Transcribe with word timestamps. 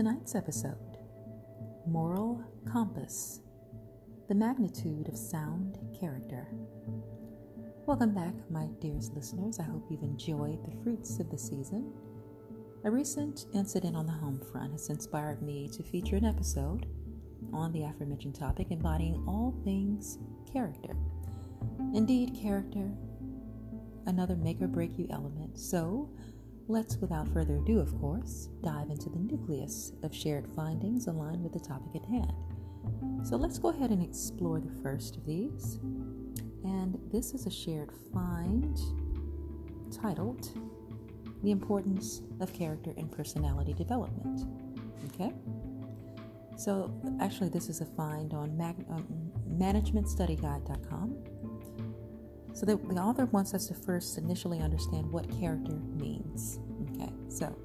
Tonight's 0.00 0.34
episode 0.34 0.96
Moral 1.86 2.42
Compass 2.66 3.42
The 4.30 4.34
Magnitude 4.34 5.10
of 5.10 5.14
Sound 5.18 5.76
Character. 6.00 6.48
Welcome 7.84 8.14
back, 8.14 8.32
my 8.48 8.68
dearest 8.80 9.12
listeners. 9.12 9.58
I 9.58 9.64
hope 9.64 9.86
you've 9.90 10.02
enjoyed 10.02 10.64
the 10.64 10.82
fruits 10.82 11.20
of 11.20 11.30
the 11.30 11.36
season. 11.36 11.92
A 12.84 12.90
recent 12.90 13.44
incident 13.52 13.94
on 13.94 14.06
the 14.06 14.12
home 14.12 14.40
front 14.50 14.72
has 14.72 14.88
inspired 14.88 15.42
me 15.42 15.68
to 15.68 15.82
feature 15.82 16.16
an 16.16 16.24
episode 16.24 16.86
on 17.52 17.70
the 17.70 17.84
aforementioned 17.84 18.36
topic 18.36 18.68
embodying 18.70 19.22
all 19.28 19.54
things 19.64 20.18
character. 20.50 20.96
Indeed, 21.92 22.34
character, 22.40 22.90
another 24.06 24.36
make 24.36 24.62
or 24.62 24.66
break 24.66 24.98
you 24.98 25.08
element. 25.10 25.58
So, 25.58 26.08
Let's, 26.70 26.96
without 26.98 27.26
further 27.30 27.56
ado, 27.56 27.80
of 27.80 28.00
course, 28.00 28.48
dive 28.62 28.90
into 28.90 29.10
the 29.10 29.18
nucleus 29.18 29.90
of 30.04 30.14
shared 30.14 30.46
findings 30.54 31.08
aligned 31.08 31.42
with 31.42 31.52
the 31.52 31.58
topic 31.58 32.00
at 32.00 32.08
hand. 32.08 32.32
So 33.24 33.34
let's 33.34 33.58
go 33.58 33.70
ahead 33.70 33.90
and 33.90 34.00
explore 34.00 34.60
the 34.60 34.70
first 34.80 35.16
of 35.16 35.26
these. 35.26 35.80
And 36.62 36.96
this 37.10 37.34
is 37.34 37.46
a 37.46 37.50
shared 37.50 37.90
find 38.14 38.78
titled 39.92 40.48
The 41.42 41.50
Importance 41.50 42.22
of 42.38 42.52
Character 42.52 42.94
and 42.96 43.10
Personality 43.10 43.72
Development. 43.72 44.46
Okay? 45.12 45.32
So, 46.56 46.94
actually, 47.20 47.48
this 47.48 47.68
is 47.68 47.80
a 47.80 47.86
find 47.86 48.32
on 48.32 48.56
mag- 48.56 48.86
managementstudyguide.com. 49.58 51.16
So 52.52 52.66
the, 52.66 52.76
the 52.76 53.00
author 53.00 53.26
wants 53.26 53.54
us 53.54 53.66
to 53.66 53.74
first 53.74 54.18
initially 54.18 54.60
understand 54.60 55.10
what 55.10 55.30
character 55.38 55.74
means. 55.94 56.60
Okay, 56.94 57.12
so 57.28 57.56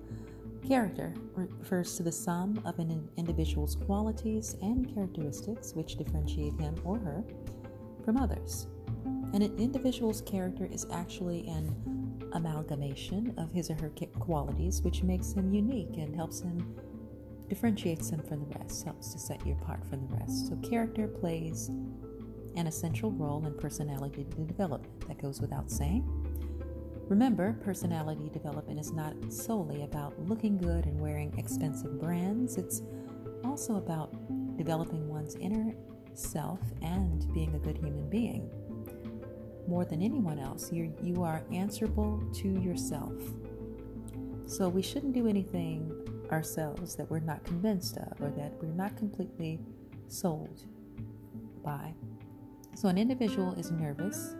character 0.67 1.13
refers 1.35 1.95
to 1.97 2.03
the 2.03 2.11
sum 2.11 2.61
of 2.65 2.79
an 2.79 3.07
individual's 3.17 3.75
qualities 3.75 4.55
and 4.61 4.93
characteristics 4.93 5.73
which 5.73 5.95
differentiate 5.95 6.59
him 6.59 6.75
or 6.83 6.97
her 6.99 7.23
from 8.03 8.17
others. 8.17 8.67
And 9.33 9.43
an 9.43 9.57
individual's 9.57 10.21
character 10.21 10.67
is 10.71 10.85
actually 10.91 11.47
an 11.47 12.29
amalgamation 12.33 13.33
of 13.37 13.51
his 13.51 13.69
or 13.69 13.75
her 13.75 13.91
qualities, 14.19 14.81
which 14.81 15.03
makes 15.03 15.33
him 15.33 15.53
unique 15.53 15.97
and 15.97 16.15
helps 16.15 16.41
him 16.41 16.75
differentiates 17.49 18.09
him 18.09 18.21
from 18.23 18.39
the 18.39 18.57
rest, 18.57 18.85
helps 18.85 19.13
to 19.13 19.19
set 19.19 19.45
you 19.45 19.53
apart 19.61 19.85
from 19.87 20.07
the 20.07 20.15
rest. 20.15 20.47
So 20.47 20.55
character 20.67 21.07
plays 21.07 21.69
an 22.55 22.67
essential 22.67 23.11
role 23.11 23.45
in 23.45 23.53
personality 23.53 24.25
development. 24.45 25.07
That 25.07 25.21
goes 25.21 25.41
without 25.41 25.69
saying. 25.69 26.03
Remember, 27.07 27.53
personality 27.63 28.29
development 28.33 28.79
is 28.79 28.91
not 28.91 29.13
solely 29.31 29.83
about 29.83 30.19
looking 30.27 30.57
good 30.57 30.85
and 30.85 30.99
wearing 30.99 31.37
expensive 31.37 31.99
brands, 31.99 32.57
it's 32.57 32.81
also 33.43 33.75
about 33.75 34.11
developing 34.57 35.07
one's 35.07 35.35
inner 35.35 35.73
self 36.15 36.59
and 36.81 37.31
being 37.33 37.53
a 37.53 37.59
good 37.59 37.77
human 37.77 38.09
being. 38.09 38.49
More 39.67 39.85
than 39.85 40.01
anyone 40.01 40.39
else, 40.39 40.71
you 40.71 40.93
you 41.01 41.23
are 41.23 41.43
answerable 41.51 42.23
to 42.35 42.47
yourself. 42.59 43.13
So 44.47 44.69
we 44.69 44.81
shouldn't 44.81 45.13
do 45.13 45.27
anything 45.27 45.91
ourselves 46.31 46.95
that 46.95 47.09
we're 47.09 47.19
not 47.19 47.43
convinced 47.43 47.97
of 47.97 48.19
or 48.21 48.29
that 48.31 48.53
we're 48.61 48.73
not 48.73 48.97
completely 48.97 49.59
sold 50.07 50.63
by. 51.63 51.93
So 52.75 52.89
an 52.89 52.97
individual 52.97 53.53
is 53.53 53.71
nervous 53.71 54.35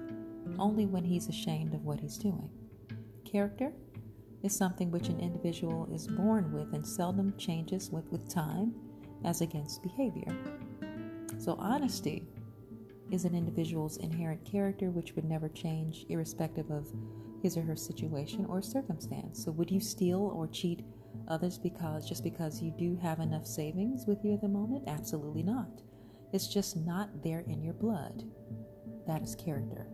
only 0.59 0.85
when 0.85 1.06
he's 1.06 1.29
ashamed 1.29 1.73
of 1.73 1.85
what 1.85 2.01
he's 2.01 2.18
doing. 2.18 2.50
Character 3.23 3.72
is 4.44 4.53
something 4.53 4.91
which 4.91 5.07
an 5.07 5.22
individual 5.22 5.88
is 5.94 6.06
born 6.06 6.51
with 6.51 6.73
and 6.73 6.85
seldom 6.85 7.34
changes 7.38 7.90
with, 7.91 8.12
with 8.12 8.28
time 8.29 8.75
as 9.23 9.40
against 9.40 9.81
behavior. 9.81 10.35
So 11.38 11.56
honesty 11.59 12.23
is 13.09 13.23
an 13.23 13.35
individual's 13.35 13.97
inherent 13.97 14.44
character 14.44 14.91
which 14.91 15.16
would 15.16 15.25
never 15.25 15.47
change 15.47 16.06
irrespective 16.09 16.69
of 16.69 16.88
his 17.41 17.56
or 17.56 17.62
her 17.62 17.75
situation 17.78 18.46
or 18.47 18.62
circumstance. 18.62 19.46
So 19.46 19.52
would 19.52 19.72
you 19.72 19.79
steal 19.79 20.19
or 20.35 20.47
cheat 20.47 20.84
others 21.29 21.57
because 21.57 22.07
just 22.07 22.23
because 22.23 22.62
you 22.62 22.73
do 22.78 22.97
have 23.02 23.19
enough 23.19 23.47
savings 23.47 24.06
with 24.06 24.25
you 24.25 24.34
at 24.34 24.41
the 24.41 24.50
moment? 24.50 24.84
Absolutely 24.88 25.44
not. 25.44 25.81
It's 26.34 26.47
just 26.47 26.78
not 26.78 27.24
there 27.24 27.41
in 27.47 27.62
your 27.62 27.74
blood. 27.74 28.24
That 29.08 29.22
is 29.22 29.36
character. 29.36 29.88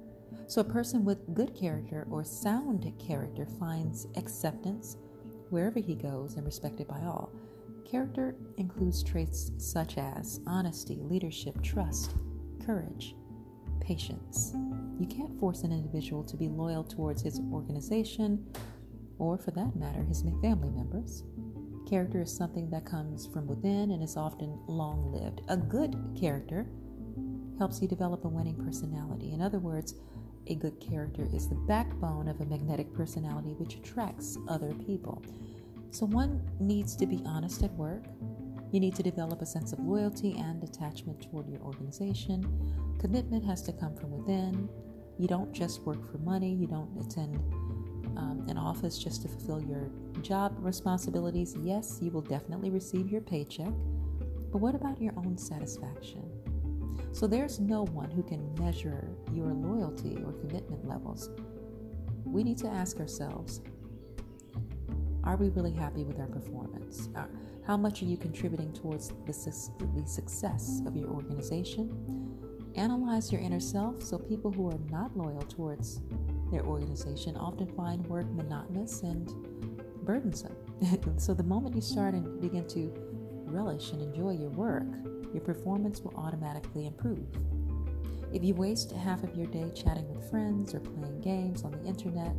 So, 0.48 0.62
a 0.62 0.66
person 0.66 1.06
with 1.06 1.34
good 1.34 1.56
character 1.56 2.08
or 2.10 2.24
sound 2.24 2.92
character 3.00 3.46
finds 3.60 4.08
acceptance 4.16 4.98
wherever 5.50 5.80
he 5.80 5.96
goes 5.96 6.36
and 6.36 6.46
respected 6.46 6.88
by 6.88 7.02
all. 7.02 7.32
Character 7.86 8.36
includes 8.58 9.04
traits 9.04 9.52
such 9.58 9.98
as 9.98 10.40
honesty, 10.48 11.00
leadership, 11.02 11.62
trust, 11.62 12.16
courage, 12.66 13.16
patience. 13.82 14.54
You 15.00 15.08
can't 15.08 15.38
force 15.40 15.64
an 15.64 15.72
individual 15.72 16.24
to 16.24 16.38
be 16.38 16.48
loyal 16.48 16.84
towards 16.84 17.22
his 17.22 17.42
organization 17.52 18.46
or, 19.20 19.38
for 19.38 19.52
that 19.52 19.76
matter, 19.76 20.04
his 20.04 20.24
family 20.42 20.70
members. 20.70 21.24
Character 21.92 22.22
is 22.22 22.34
something 22.34 22.70
that 22.70 22.86
comes 22.86 23.28
from 23.28 23.48
within 23.48 23.92
and 23.92 24.02
is 24.02 24.16
often 24.16 24.58
long 24.66 25.12
lived. 25.12 25.42
A 25.50 25.58
good 25.58 25.94
character 26.18 26.66
helps 27.58 27.82
you 27.82 27.88
develop 27.90 28.24
a 28.24 28.30
winning 28.30 28.56
personality. 28.56 29.34
In 29.34 29.42
other 29.42 29.60
words, 29.60 29.96
a 30.48 30.56
good 30.56 30.80
character 30.80 31.28
is 31.34 31.50
the 31.50 31.56
backbone 31.68 32.30
of 32.30 32.40
a 32.40 32.46
magnetic 32.46 32.94
personality 32.94 33.56
which 33.56 33.76
attracts 33.76 34.38
other 34.48 34.74
people. 34.74 35.22
So 35.90 36.06
one 36.06 36.42
needs 36.62 36.96
to 36.96 37.06
be 37.06 37.22
honest 37.26 37.62
at 37.62 37.74
work. 37.74 38.06
You 38.72 38.80
need 38.80 38.96
to 38.96 39.04
develop 39.04 39.42
a 39.42 39.46
sense 39.46 39.74
of 39.74 39.80
loyalty 39.80 40.38
and 40.38 40.64
attachment 40.64 41.30
toward 41.30 41.50
your 41.50 41.60
organization. 41.60 42.42
Commitment 43.02 43.44
has 43.44 43.62
to 43.64 43.74
come 43.74 43.98
from 43.98 44.12
within. 44.12 44.70
You 45.20 45.28
don't 45.28 45.52
just 45.52 45.82
work 45.82 46.10
for 46.10 46.20
money, 46.20 46.54
you 46.54 46.68
don't 46.68 46.98
attend 47.06 47.38
um, 48.18 48.46
an 48.48 48.58
office 48.58 48.98
just 48.98 49.22
to 49.24 49.28
fulfill 49.28 49.62
your 49.62 49.90
job 50.22 50.56
responsibilities, 50.60 51.56
yes, 51.62 52.00
you 52.02 52.12
will 52.12 52.22
definitely 52.22 52.70
receive 52.70 53.10
your 53.10 53.22
paycheck. 53.22 53.72
But 54.52 54.60
what 54.60 54.76
about 54.76 55.02
your 55.02 55.14
own 55.18 55.38
satisfaction? 55.38 56.30
So 57.14 57.28
there's 57.28 57.60
no 57.60 57.86
one 57.86 58.10
who 58.10 58.24
can 58.24 58.54
measure 58.56 59.10
your 59.34 59.54
loyalty 59.54 60.18
or 60.26 60.34
commitment 60.34 60.88
levels. 60.88 61.30
We 62.26 62.44
need 62.44 62.58
to 62.60 62.68
ask 62.68 63.00
ourselves 63.00 63.62
are 65.24 65.36
we 65.36 65.50
really 65.50 65.72
happy 65.72 66.04
with 66.04 66.20
our 66.20 66.28
performance? 66.28 67.10
Uh, 67.16 67.26
how 67.66 67.78
much 67.78 68.02
are 68.02 68.06
you 68.06 68.18
contributing 68.18 68.74
towards 68.74 69.10
the, 69.10 69.34
the 69.96 70.08
success 70.08 70.82
of 70.88 70.96
your 70.96 71.10
organization? 71.10 72.32
Analyze 72.76 73.32
your 73.32 73.42
inner 73.42 73.60
self 73.60 74.02
so 74.02 74.18
people 74.18 74.52
who 74.52 74.68
are 74.70 74.80
not 74.90 75.16
loyal 75.16 75.44
towards 75.44 76.02
their 76.52 76.66
organization 76.66 77.38
often 77.38 77.68
find 77.76 78.06
work 78.08 78.26
monotonous 78.32 79.02
and 79.04 79.28
burdensome. 80.04 80.56
so 81.18 81.34
the 81.34 81.44
moment 81.44 81.76
you 81.76 81.82
start 81.82 82.14
and 82.14 82.42
begin 82.42 82.68
to 82.68 82.94
relish 83.46 83.92
and 83.92 84.02
enjoy 84.02 84.32
your 84.32 84.50
work, 84.50 84.88
your 85.34 85.42
performance 85.42 86.02
will 86.02 86.14
automatically 86.18 86.88
improve. 86.88 87.26
If 88.34 88.44
you 88.44 88.54
waste 88.54 88.92
half 88.92 89.24
of 89.24 89.36
your 89.36 89.48
day 89.48 89.72
chatting 89.76 90.08
with 90.14 90.30
friends 90.30 90.74
or 90.74 90.80
playing 90.80 91.22
games 91.22 91.64
on 91.64 91.72
the 91.72 91.86
internet, 91.86 92.36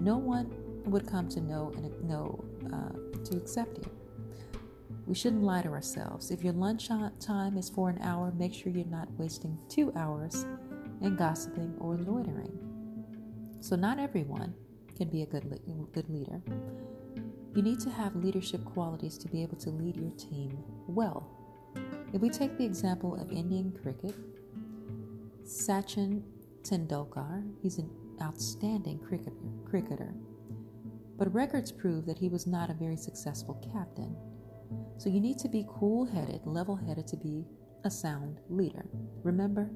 no 0.00 0.16
one 0.16 0.50
would 0.86 1.06
come 1.06 1.28
to 1.28 1.40
know 1.40 1.72
and 1.76 2.08
know 2.08 2.44
uh, 2.72 3.24
to 3.24 3.36
accept 3.36 3.78
you. 3.78 3.90
We 5.06 5.14
shouldn't 5.14 5.42
lie 5.42 5.62
to 5.62 5.70
ourselves. 5.70 6.30
If 6.30 6.42
your 6.44 6.52
lunch 6.52 6.88
time 6.88 7.56
is 7.56 7.70
for 7.70 7.88
an 7.88 7.98
hour, 8.02 8.32
make 8.36 8.52
sure 8.52 8.70
you're 8.70 8.84
not 8.86 9.08
wasting 9.12 9.58
two 9.68 9.92
hours 9.96 10.44
in 11.00 11.16
gossiping 11.16 11.74
or 11.78 11.96
loitering. 11.96 12.67
So, 13.60 13.76
not 13.76 13.98
everyone 13.98 14.54
can 14.96 15.08
be 15.08 15.22
a 15.22 15.26
good, 15.26 15.60
good 15.92 16.08
leader. 16.08 16.40
You 17.54 17.62
need 17.62 17.80
to 17.80 17.90
have 17.90 18.14
leadership 18.14 18.64
qualities 18.64 19.18
to 19.18 19.28
be 19.28 19.42
able 19.42 19.56
to 19.58 19.70
lead 19.70 19.96
your 19.96 20.12
team 20.12 20.58
well. 20.86 21.28
If 22.12 22.20
we 22.20 22.30
take 22.30 22.56
the 22.56 22.64
example 22.64 23.20
of 23.20 23.32
Indian 23.32 23.76
cricket, 23.82 24.14
Sachin 25.44 26.22
Tendulkar, 26.62 27.42
he's 27.62 27.78
an 27.78 27.90
outstanding 28.22 28.98
cricketer, 28.98 29.32
cricketer. 29.64 30.14
But 31.16 31.32
records 31.34 31.72
prove 31.72 32.06
that 32.06 32.18
he 32.18 32.28
was 32.28 32.46
not 32.46 32.70
a 32.70 32.74
very 32.74 32.96
successful 32.96 33.54
captain. 33.72 34.16
So 34.98 35.08
you 35.08 35.20
need 35.20 35.38
to 35.38 35.48
be 35.48 35.66
cool 35.68 36.04
headed, 36.06 36.42
level 36.44 36.76
headed 36.76 37.06
to 37.08 37.16
be 37.16 37.44
a 37.84 37.90
sound 37.90 38.40
leader. 38.48 38.86
Remember, 39.22 39.70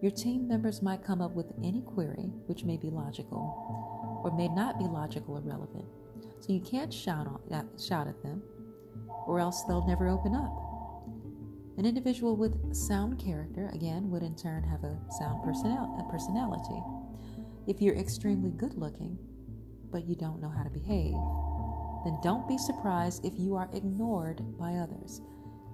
your 0.00 0.10
team 0.12 0.46
members 0.46 0.82
might 0.82 1.04
come 1.04 1.20
up 1.20 1.32
with 1.32 1.52
any 1.62 1.82
query, 1.82 2.30
which 2.46 2.64
may 2.64 2.76
be 2.76 2.88
logical 2.90 4.20
or 4.24 4.30
may 4.36 4.48
not 4.48 4.78
be 4.78 4.84
logical 4.84 5.36
or 5.36 5.40
relevant. 5.40 5.84
So 6.40 6.52
you 6.52 6.60
can't 6.60 6.92
shout, 6.92 7.26
on, 7.26 7.40
uh, 7.52 7.64
shout 7.78 8.06
at 8.06 8.22
them, 8.22 8.42
or 9.26 9.40
else 9.40 9.62
they'll 9.64 9.86
never 9.86 10.08
open 10.08 10.34
up. 10.34 10.68
An 11.78 11.86
individual 11.86 12.36
with 12.36 12.74
sound 12.74 13.18
character, 13.18 13.70
again, 13.72 14.10
would 14.10 14.22
in 14.22 14.34
turn 14.34 14.64
have 14.64 14.82
a 14.84 14.98
sound 15.18 15.42
personal, 15.44 15.96
a 15.98 16.10
personality. 16.10 16.82
If 17.66 17.80
you're 17.80 17.96
extremely 17.96 18.50
good 18.50 18.74
looking, 18.74 19.18
but 19.90 20.04
you 20.06 20.14
don't 20.14 20.40
know 20.40 20.48
how 20.48 20.64
to 20.64 20.70
behave, 20.70 21.14
then 22.04 22.18
don't 22.22 22.48
be 22.48 22.58
surprised 22.58 23.24
if 23.24 23.32
you 23.36 23.54
are 23.54 23.68
ignored 23.72 24.42
by 24.58 24.74
others. 24.74 25.20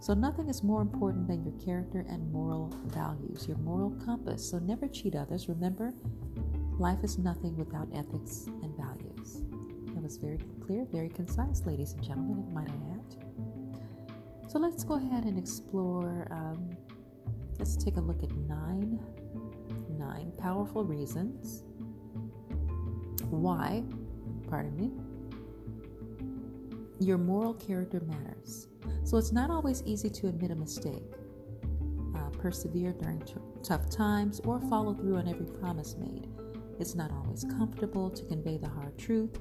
So, 0.00 0.12
nothing 0.12 0.48
is 0.48 0.62
more 0.62 0.82
important 0.82 1.28
than 1.28 1.44
your 1.44 1.54
character 1.64 2.04
and 2.08 2.30
moral 2.30 2.74
values, 2.86 3.46
your 3.48 3.56
moral 3.58 3.90
compass. 4.04 4.48
So, 4.50 4.58
never 4.58 4.86
cheat 4.86 5.14
others. 5.14 5.48
Remember, 5.48 5.92
life 6.78 7.02
is 7.02 7.18
nothing 7.18 7.56
without 7.56 7.88
ethics 7.94 8.46
and 8.46 8.76
values. 8.76 9.42
That 9.94 10.02
was 10.02 10.18
very 10.18 10.38
clear, 10.66 10.86
very 10.92 11.08
concise, 11.08 11.62
ladies 11.64 11.92
and 11.92 12.02
gentlemen, 12.02 12.52
might 12.52 12.68
I 12.68 12.74
add. 12.94 14.50
So, 14.50 14.58
let's 14.58 14.84
go 14.84 14.94
ahead 14.94 15.24
and 15.24 15.38
explore. 15.38 16.28
Um, 16.30 16.70
let's 17.58 17.76
take 17.76 17.96
a 17.96 18.00
look 18.00 18.22
at 18.22 18.30
nine, 18.32 19.00
nine 19.98 20.32
powerful 20.38 20.84
reasons 20.84 21.64
why, 23.30 23.82
pardon 24.48 24.76
me, 24.76 24.90
your 27.00 27.18
moral 27.18 27.54
character 27.54 28.00
matters. 28.00 28.68
So 29.04 29.18
it's 29.18 29.32
not 29.32 29.50
always 29.50 29.82
easy 29.84 30.08
to 30.10 30.28
admit 30.28 30.50
a 30.50 30.54
mistake, 30.54 31.04
uh, 32.16 32.30
persevere 32.38 32.92
during 32.92 33.20
t- 33.20 33.34
tough 33.62 33.90
times, 33.90 34.40
or 34.40 34.60
follow 34.62 34.94
through 34.94 35.16
on 35.16 35.28
every 35.28 35.46
promise 35.46 35.94
made. 35.98 36.26
It's 36.80 36.94
not 36.94 37.12
always 37.12 37.44
comfortable 37.44 38.10
to 38.10 38.24
convey 38.24 38.56
the 38.56 38.68
hard 38.68 38.96
truth 38.98 39.38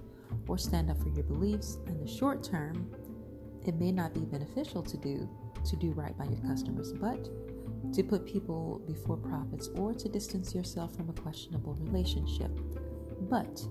or 0.47 0.57
stand 0.57 0.91
up 0.91 1.01
for 1.01 1.09
your 1.09 1.23
beliefs. 1.23 1.79
In 1.87 1.97
the 1.99 2.07
short 2.07 2.43
term, 2.43 2.91
it 3.65 3.75
may 3.75 3.91
not 3.91 4.13
be 4.13 4.21
beneficial 4.21 4.83
to 4.83 4.97
do 4.97 5.29
to 5.65 5.75
do 5.77 5.91
right 5.91 6.17
by 6.17 6.25
your 6.25 6.41
customers, 6.41 6.91
but 6.91 7.29
to 7.93 8.03
put 8.03 8.25
people 8.25 8.81
before 8.85 9.15
profits 9.15 9.69
or 9.75 9.93
to 9.93 10.09
distance 10.09 10.53
yourself 10.53 10.93
from 10.95 11.09
a 11.09 11.13
questionable 11.13 11.75
relationship. 11.75 12.51
But 13.29 13.65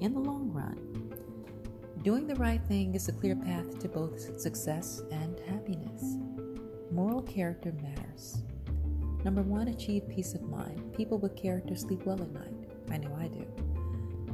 in 0.00 0.14
the 0.14 0.20
long 0.20 0.50
run, 0.50 0.99
Doing 2.02 2.26
the 2.26 2.36
right 2.36 2.62
thing 2.66 2.94
is 2.94 3.08
a 3.08 3.12
clear 3.12 3.36
path 3.36 3.78
to 3.80 3.86
both 3.86 4.40
success 4.40 5.02
and 5.12 5.38
happiness. 5.40 6.16
Moral 6.90 7.20
character 7.20 7.74
matters. 7.82 8.42
Number 9.22 9.42
one, 9.42 9.68
achieve 9.68 10.08
peace 10.08 10.32
of 10.32 10.40
mind. 10.40 10.94
People 10.94 11.18
with 11.18 11.36
character 11.36 11.76
sleep 11.76 12.06
well 12.06 12.22
at 12.22 12.32
night. 12.32 12.54
I 12.90 12.96
know 12.96 13.14
I 13.20 13.28
do. 13.28 13.46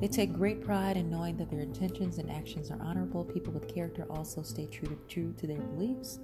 They 0.00 0.06
take 0.06 0.32
great 0.32 0.62
pride 0.62 0.96
in 0.96 1.10
knowing 1.10 1.36
that 1.38 1.50
their 1.50 1.58
intentions 1.58 2.18
and 2.18 2.30
actions 2.30 2.70
are 2.70 2.80
honorable. 2.80 3.24
People 3.24 3.52
with 3.52 3.66
character 3.66 4.06
also 4.10 4.42
stay 4.42 4.66
true 4.66 4.86
to, 4.86 4.96
true 5.08 5.32
to 5.32 5.46
their 5.48 5.60
beliefs. 5.60 6.20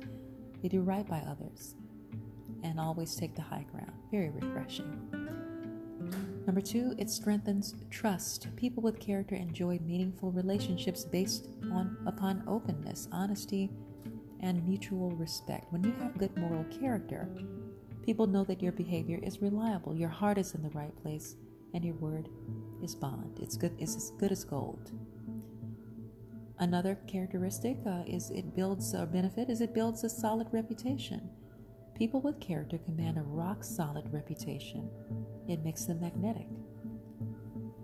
They 0.62 0.69
do 0.69 0.83
right 0.83 1.09
by 1.09 1.25
others 1.29 1.75
and 2.62 2.79
always 2.79 3.17
take 3.17 3.35
the 3.35 3.43
high 3.43 3.67
ground. 3.73 3.93
Very 4.12 4.31
refreshing. 4.31 5.22
Number 6.47 6.61
two, 6.61 6.94
it 6.99 7.09
strengthens 7.09 7.75
trust. 7.91 8.49
People 8.56 8.83
with 8.83 8.99
character 8.99 9.37
enjoy 9.37 9.79
meaningful 9.85 10.33
relationships 10.33 11.05
based 11.05 11.49
on 11.73 11.97
upon 12.06 12.43
openness, 12.49 13.09
honesty, 13.12 13.71
and 14.41 14.67
mutual 14.67 15.12
respect. 15.12 15.73
When 15.73 15.85
you 15.85 15.93
have 16.00 16.19
good 16.19 16.37
moral 16.37 16.65
character, 16.65 17.29
people 18.05 18.27
know 18.27 18.43
that 18.44 18.62
your 18.62 18.73
behavior 18.73 19.21
is 19.23 19.41
reliable, 19.41 19.94
your 19.94 20.09
heart 20.09 20.37
is 20.37 20.55
in 20.55 20.62
the 20.62 20.71
right 20.71 20.94
place, 21.00 21.37
and 21.75 21.85
your 21.85 21.94
word 21.94 22.29
is 22.83 22.94
bond. 22.94 23.39
It's 23.41 23.56
good. 23.56 23.75
It's 23.79 23.97
as 23.97 24.11
good 24.19 24.33
as 24.33 24.44
gold. 24.44 24.91
Another 26.59 26.99
characteristic 27.06 27.79
uh, 27.87 28.03
is 28.06 28.31
it 28.31 28.55
builds 28.55 28.94
a 28.94 29.06
benefit 29.06 29.49
is 29.49 29.61
it 29.61 29.75
builds 29.75 30.05
a 30.05 30.11
solid 30.11 30.49
reputation. 30.53 31.29
People 31.97 32.21
with 32.21 32.41
character 32.41 32.79
command 32.79 33.19
a 33.19 33.23
rock 33.23 33.65
solid 33.65 34.12
reputation. 34.12 34.89
It 35.49 35.65
makes 35.65 35.85
them 35.85 36.00
magnetic. 36.00 36.47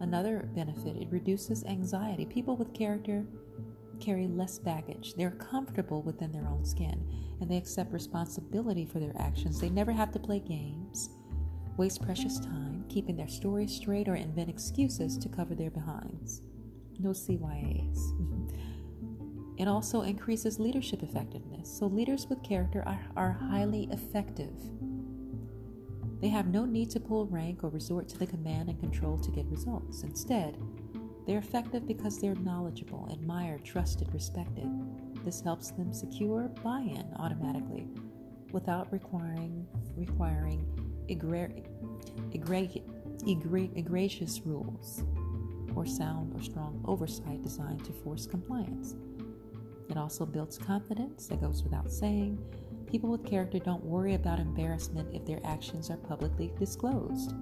Another 0.00 0.48
benefit, 0.54 0.96
it 0.96 1.08
reduces 1.10 1.64
anxiety. 1.64 2.24
People 2.24 2.56
with 2.56 2.72
character 2.72 3.26
carry 4.00 4.28
less 4.28 4.58
baggage. 4.58 5.14
They're 5.14 5.32
comfortable 5.32 6.02
within 6.02 6.30
their 6.32 6.46
own 6.46 6.64
skin 6.64 7.04
and 7.40 7.50
they 7.50 7.56
accept 7.56 7.92
responsibility 7.92 8.84
for 8.84 9.00
their 9.00 9.14
actions. 9.18 9.60
They 9.60 9.70
never 9.70 9.92
have 9.92 10.12
to 10.12 10.18
play 10.18 10.40
games, 10.40 11.10
waste 11.76 12.02
precious 12.02 12.38
time, 12.38 12.84
keeping 12.88 13.16
their 13.16 13.28
story 13.28 13.66
straight, 13.66 14.08
or 14.08 14.14
invent 14.14 14.48
excuses 14.48 15.16
to 15.18 15.28
cover 15.28 15.54
their 15.54 15.70
behinds. 15.70 16.42
No 16.98 17.10
CYAs. 17.10 17.98
It 19.58 19.66
also 19.66 20.02
increases 20.02 20.60
leadership 20.60 21.02
effectiveness. 21.02 21.68
So, 21.68 21.86
leaders 21.86 22.28
with 22.28 22.44
character 22.44 22.84
are, 22.86 23.00
are 23.16 23.32
highly 23.32 23.88
effective. 23.90 24.54
They 26.20 26.28
have 26.28 26.48
no 26.48 26.64
need 26.64 26.90
to 26.90 27.00
pull 27.00 27.26
rank 27.26 27.62
or 27.62 27.70
resort 27.70 28.08
to 28.08 28.18
the 28.18 28.26
command 28.26 28.68
and 28.68 28.80
control 28.80 29.18
to 29.18 29.30
get 29.30 29.46
results. 29.46 30.02
Instead, 30.02 30.56
they're 31.26 31.38
effective 31.38 31.86
because 31.86 32.18
they're 32.18 32.34
knowledgeable, 32.36 33.08
admired, 33.12 33.64
trusted, 33.64 34.12
respected. 34.12 34.68
This 35.24 35.40
helps 35.40 35.70
them 35.70 35.92
secure 35.92 36.48
buy 36.64 36.80
in 36.80 37.04
automatically 37.16 37.86
without 38.50 38.90
requiring, 38.92 39.66
requiring 39.94 40.64
egre- 41.08 41.64
egre- 42.32 42.82
egre- 43.26 43.76
egregious 43.76 44.40
rules 44.44 45.04
or 45.76 45.86
sound 45.86 46.34
or 46.34 46.42
strong 46.42 46.82
oversight 46.86 47.42
designed 47.42 47.84
to 47.84 47.92
force 47.92 48.26
compliance. 48.26 48.96
It 49.90 49.96
also 49.96 50.26
builds 50.26 50.58
confidence, 50.58 51.26
that 51.28 51.40
goes 51.40 51.62
without 51.62 51.90
saying. 51.90 52.38
People 52.90 53.10
with 53.10 53.26
character 53.26 53.58
don't 53.58 53.84
worry 53.84 54.14
about 54.14 54.40
embarrassment 54.40 55.14
if 55.14 55.26
their 55.26 55.40
actions 55.44 55.90
are 55.90 55.98
publicly 55.98 56.52
disclosed. 56.58 57.34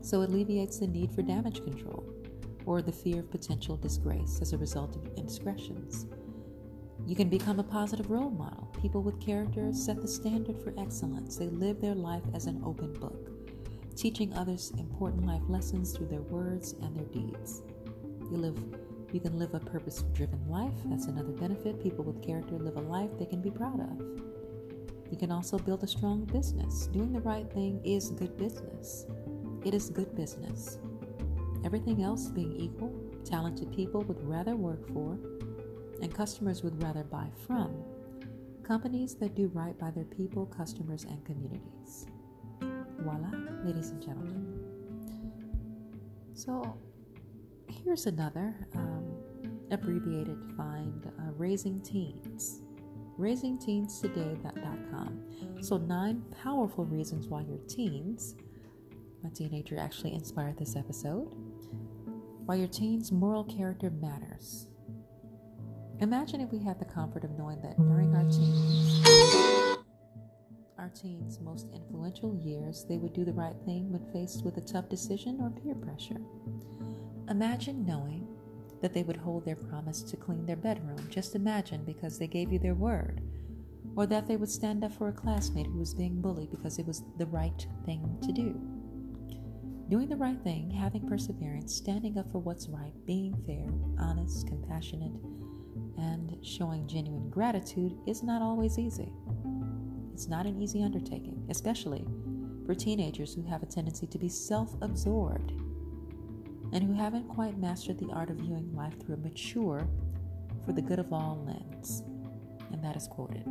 So 0.00 0.22
it 0.22 0.30
alleviates 0.30 0.78
the 0.78 0.88
need 0.88 1.12
for 1.12 1.22
damage 1.22 1.62
control 1.62 2.04
or 2.66 2.82
the 2.82 2.90
fear 2.90 3.20
of 3.20 3.30
potential 3.30 3.76
disgrace 3.76 4.40
as 4.42 4.52
a 4.52 4.58
result 4.58 4.96
of 4.96 5.06
indiscretions. 5.16 6.06
You 7.06 7.14
can 7.14 7.28
become 7.28 7.60
a 7.60 7.64
positive 7.64 8.10
role 8.10 8.30
model. 8.30 8.68
People 8.82 9.02
with 9.02 9.20
character 9.20 9.72
set 9.72 10.02
the 10.02 10.08
standard 10.08 10.60
for 10.62 10.74
excellence. 10.78 11.36
They 11.36 11.46
live 11.46 11.80
their 11.80 11.94
life 11.94 12.24
as 12.34 12.46
an 12.46 12.60
open 12.66 12.94
book, 12.94 13.30
teaching 13.96 14.34
others 14.34 14.72
important 14.78 15.26
life 15.26 15.42
lessons 15.48 15.96
through 15.96 16.08
their 16.08 16.22
words 16.22 16.74
and 16.82 16.94
their 16.96 17.06
deeds. 17.06 17.62
You 18.30 18.36
live 18.36 18.56
you 19.12 19.20
can 19.20 19.38
live 19.38 19.54
a 19.54 19.60
purpose 19.60 20.02
driven 20.12 20.40
life. 20.48 20.74
That's 20.86 21.06
another 21.06 21.32
benefit. 21.32 21.82
People 21.82 22.04
with 22.04 22.22
character 22.22 22.58
live 22.58 22.76
a 22.76 22.80
life 22.80 23.10
they 23.18 23.26
can 23.26 23.40
be 23.40 23.50
proud 23.50 23.80
of. 23.80 24.00
You 25.10 25.16
can 25.16 25.32
also 25.32 25.58
build 25.58 25.82
a 25.82 25.86
strong 25.86 26.24
business. 26.26 26.88
Doing 26.88 27.12
the 27.12 27.20
right 27.20 27.50
thing 27.52 27.80
is 27.84 28.10
good 28.10 28.36
business. 28.36 29.06
It 29.64 29.72
is 29.72 29.88
good 29.88 30.14
business. 30.14 30.78
Everything 31.64 32.02
else 32.02 32.28
being 32.28 32.54
equal, 32.56 32.92
talented 33.24 33.72
people 33.72 34.02
would 34.02 34.22
rather 34.28 34.54
work 34.54 34.86
for, 34.92 35.18
and 36.02 36.14
customers 36.14 36.62
would 36.62 36.80
rather 36.82 37.02
buy 37.04 37.26
from, 37.46 37.74
companies 38.62 39.14
that 39.16 39.34
do 39.34 39.48
right 39.54 39.76
by 39.78 39.90
their 39.90 40.04
people, 40.04 40.46
customers, 40.46 41.04
and 41.04 41.24
communities. 41.24 42.06
Voila, 42.98 43.30
ladies 43.64 43.90
and 43.90 44.02
gentlemen. 44.02 44.64
So, 46.34 46.78
here's 47.88 48.04
another 48.04 48.54
um, 48.74 49.16
abbreviated 49.70 50.36
find 50.58 51.06
uh, 51.06 51.32
Raising 51.38 51.80
Teens. 51.80 52.60
RaisingTeensToday.com. 53.18 55.62
So, 55.62 55.78
nine 55.78 56.22
powerful 56.42 56.84
reasons 56.84 57.28
why 57.28 57.46
your 57.48 57.56
teens, 57.66 58.34
my 59.24 59.30
teenager 59.30 59.78
actually 59.78 60.12
inspired 60.12 60.58
this 60.58 60.76
episode, 60.76 61.34
why 62.44 62.56
your 62.56 62.68
teens' 62.68 63.10
moral 63.10 63.44
character 63.44 63.88
matters. 63.88 64.68
Imagine 66.00 66.42
if 66.42 66.52
we 66.52 66.62
had 66.62 66.78
the 66.78 66.84
comfort 66.84 67.24
of 67.24 67.30
knowing 67.38 67.62
that 67.62 67.78
during 67.78 68.14
our 68.14 68.24
teens, 68.24 69.00
our 70.78 70.90
teens' 70.90 71.40
most 71.40 71.68
influential 71.72 72.34
years, 72.34 72.84
they 72.86 72.98
would 72.98 73.14
do 73.14 73.24
the 73.24 73.32
right 73.32 73.56
thing 73.64 73.90
when 73.90 74.04
faced 74.12 74.44
with 74.44 74.58
a 74.58 74.60
tough 74.60 74.90
decision 74.90 75.38
or 75.40 75.48
peer 75.62 75.74
pressure. 75.74 76.20
Imagine 77.30 77.84
knowing 77.84 78.26
that 78.80 78.94
they 78.94 79.02
would 79.02 79.16
hold 79.16 79.44
their 79.44 79.56
promise 79.56 80.02
to 80.02 80.16
clean 80.16 80.46
their 80.46 80.56
bedroom. 80.56 80.98
Just 81.10 81.34
imagine 81.34 81.84
because 81.84 82.18
they 82.18 82.26
gave 82.26 82.50
you 82.50 82.58
their 82.58 82.74
word. 82.74 83.20
Or 83.96 84.06
that 84.06 84.26
they 84.26 84.36
would 84.36 84.48
stand 84.48 84.84
up 84.84 84.92
for 84.92 85.08
a 85.08 85.12
classmate 85.12 85.66
who 85.66 85.78
was 85.78 85.94
being 85.94 86.22
bullied 86.22 86.50
because 86.50 86.78
it 86.78 86.86
was 86.86 87.02
the 87.18 87.26
right 87.26 87.66
thing 87.84 88.16
to 88.22 88.32
do. 88.32 88.60
Doing 89.90 90.08
the 90.08 90.16
right 90.16 90.40
thing, 90.42 90.70
having 90.70 91.08
perseverance, 91.08 91.74
standing 91.74 92.18
up 92.18 92.30
for 92.30 92.38
what's 92.38 92.68
right, 92.68 92.92
being 93.06 93.34
fair, 93.46 93.68
honest, 93.98 94.46
compassionate, 94.46 95.12
and 95.98 96.36
showing 96.42 96.86
genuine 96.86 97.28
gratitude 97.30 97.96
is 98.06 98.22
not 98.22 98.42
always 98.42 98.78
easy. 98.78 99.12
It's 100.12 100.28
not 100.28 100.46
an 100.46 100.60
easy 100.62 100.82
undertaking, 100.82 101.44
especially 101.50 102.06
for 102.64 102.74
teenagers 102.74 103.34
who 103.34 103.42
have 103.42 103.62
a 103.62 103.66
tendency 103.66 104.06
to 104.06 104.18
be 104.18 104.28
self 104.28 104.76
absorbed 104.82 105.52
and 106.72 106.84
who 106.84 106.92
haven't 106.92 107.28
quite 107.28 107.58
mastered 107.58 107.98
the 107.98 108.10
art 108.12 108.30
of 108.30 108.36
viewing 108.36 108.72
life 108.74 108.98
through 109.00 109.14
a 109.14 109.18
mature, 109.18 109.86
for 110.64 110.72
the 110.72 110.82
good 110.82 110.98
of 110.98 111.12
all 111.12 111.42
lens. 111.46 112.02
And 112.72 112.84
that 112.84 112.96
is 112.96 113.08
quoted. 113.08 113.44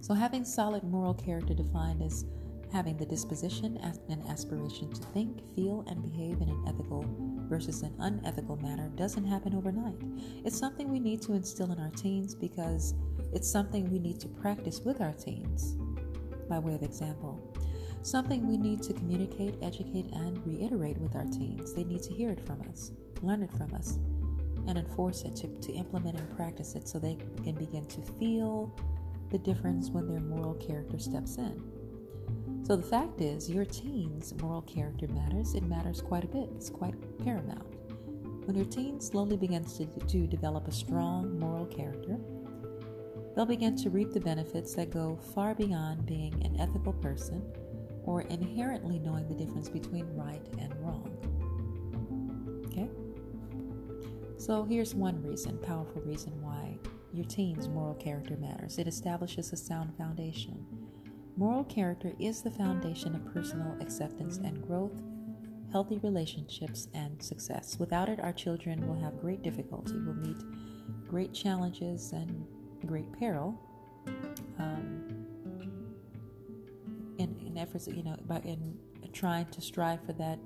So, 0.00 0.14
having 0.14 0.44
solid 0.44 0.84
moral 0.84 1.14
character 1.14 1.54
defined 1.54 2.02
as 2.02 2.24
having 2.72 2.96
the 2.96 3.06
disposition 3.06 3.78
and 4.08 4.26
aspiration 4.28 4.92
to 4.92 5.02
think, 5.14 5.40
feel, 5.54 5.84
and 5.88 6.02
behave 6.02 6.40
in 6.40 6.48
an 6.48 6.64
ethical 6.68 7.04
versus 7.48 7.82
an 7.82 7.94
unethical 7.98 8.56
manner 8.56 8.88
doesn't 8.90 9.24
happen 9.24 9.54
overnight. 9.54 9.96
It's 10.44 10.58
something 10.58 10.88
we 10.88 11.00
need 11.00 11.22
to 11.22 11.32
instill 11.32 11.72
in 11.72 11.78
our 11.78 11.90
teens 11.90 12.34
because 12.34 12.94
it's 13.32 13.50
something 13.50 13.90
we 13.90 13.98
need 13.98 14.20
to 14.20 14.28
practice 14.28 14.80
with 14.80 15.00
our 15.00 15.12
teens, 15.12 15.76
by 16.48 16.58
way 16.58 16.74
of 16.74 16.82
example. 16.82 17.52
Something 18.02 18.46
we 18.46 18.56
need 18.56 18.82
to 18.84 18.92
communicate, 18.92 19.56
educate, 19.60 20.06
and 20.12 20.44
reiterate 20.46 20.98
with 20.98 21.14
our 21.16 21.26
teens. 21.26 21.74
They 21.74 21.84
need 21.84 22.02
to 22.04 22.14
hear 22.14 22.30
it 22.30 22.44
from 22.46 22.62
us, 22.70 22.92
learn 23.22 23.42
it 23.42 23.52
from 23.52 23.74
us, 23.74 23.98
and 24.66 24.78
enforce 24.78 25.22
it 25.22 25.34
to, 25.36 25.48
to 25.48 25.72
implement 25.72 26.18
and 26.18 26.36
practice 26.36 26.74
it 26.74 26.88
so 26.88 26.98
they 26.98 27.16
can 27.42 27.54
begin 27.54 27.86
to 27.86 28.00
feel 28.18 28.74
the 29.30 29.38
difference 29.38 29.90
when 29.90 30.06
their 30.06 30.20
moral 30.20 30.54
character 30.54 30.98
steps 30.98 31.36
in. 31.36 31.62
So 32.64 32.76
the 32.76 32.82
fact 32.82 33.20
is, 33.20 33.48
your 33.48 33.64
teen's 33.64 34.34
moral 34.42 34.62
character 34.62 35.08
matters. 35.08 35.54
It 35.54 35.62
matters 35.64 36.00
quite 36.00 36.24
a 36.24 36.28
bit. 36.28 36.50
It's 36.54 36.70
quite 36.70 36.94
paramount. 37.24 37.66
When 38.46 38.56
your 38.56 38.66
teen 38.66 39.00
slowly 39.00 39.36
begins 39.36 39.76
to, 39.78 39.86
to 39.86 40.26
develop 40.26 40.68
a 40.68 40.72
strong 40.72 41.38
moral 41.38 41.66
character, 41.66 42.18
they'll 43.34 43.46
begin 43.46 43.76
to 43.76 43.90
reap 43.90 44.12
the 44.12 44.20
benefits 44.20 44.74
that 44.74 44.90
go 44.90 45.18
far 45.34 45.54
beyond 45.54 46.06
being 46.06 46.34
an 46.44 46.60
ethical 46.60 46.92
person 46.92 47.42
or 48.08 48.22
inherently 48.22 48.98
knowing 48.98 49.28
the 49.28 49.34
difference 49.34 49.68
between 49.68 50.06
right 50.16 50.40
and 50.58 50.74
wrong. 50.80 51.14
Okay? 52.66 52.88
So 54.38 54.64
here's 54.64 54.94
one 54.94 55.22
reason, 55.22 55.58
powerful 55.58 56.00
reason 56.00 56.32
why 56.40 56.78
your 57.12 57.26
teen's 57.26 57.68
moral 57.68 57.96
character 57.96 58.38
matters. 58.38 58.78
It 58.78 58.88
establishes 58.88 59.52
a 59.52 59.58
sound 59.58 59.94
foundation. 59.98 60.64
Moral 61.36 61.64
character 61.64 62.14
is 62.18 62.40
the 62.40 62.50
foundation 62.50 63.14
of 63.14 63.34
personal 63.34 63.76
acceptance 63.78 64.38
and 64.38 64.66
growth, 64.66 65.02
healthy 65.70 65.98
relationships, 65.98 66.88
and 66.94 67.22
success. 67.22 67.76
Without 67.78 68.08
it, 68.08 68.20
our 68.20 68.32
children 68.32 68.88
will 68.88 68.98
have 68.98 69.20
great 69.20 69.42
difficulty, 69.42 69.92
will 69.92 70.14
meet 70.14 70.42
great 71.06 71.34
challenges 71.34 72.12
and 72.12 72.46
great 72.86 73.12
peril. 73.12 73.60
Efforts, 77.58 77.86
you 77.88 78.02
know, 78.02 78.16
in 78.44 78.78
trying 79.12 79.46
to 79.46 79.60
strive 79.60 80.04
for 80.04 80.12
that 80.14 80.38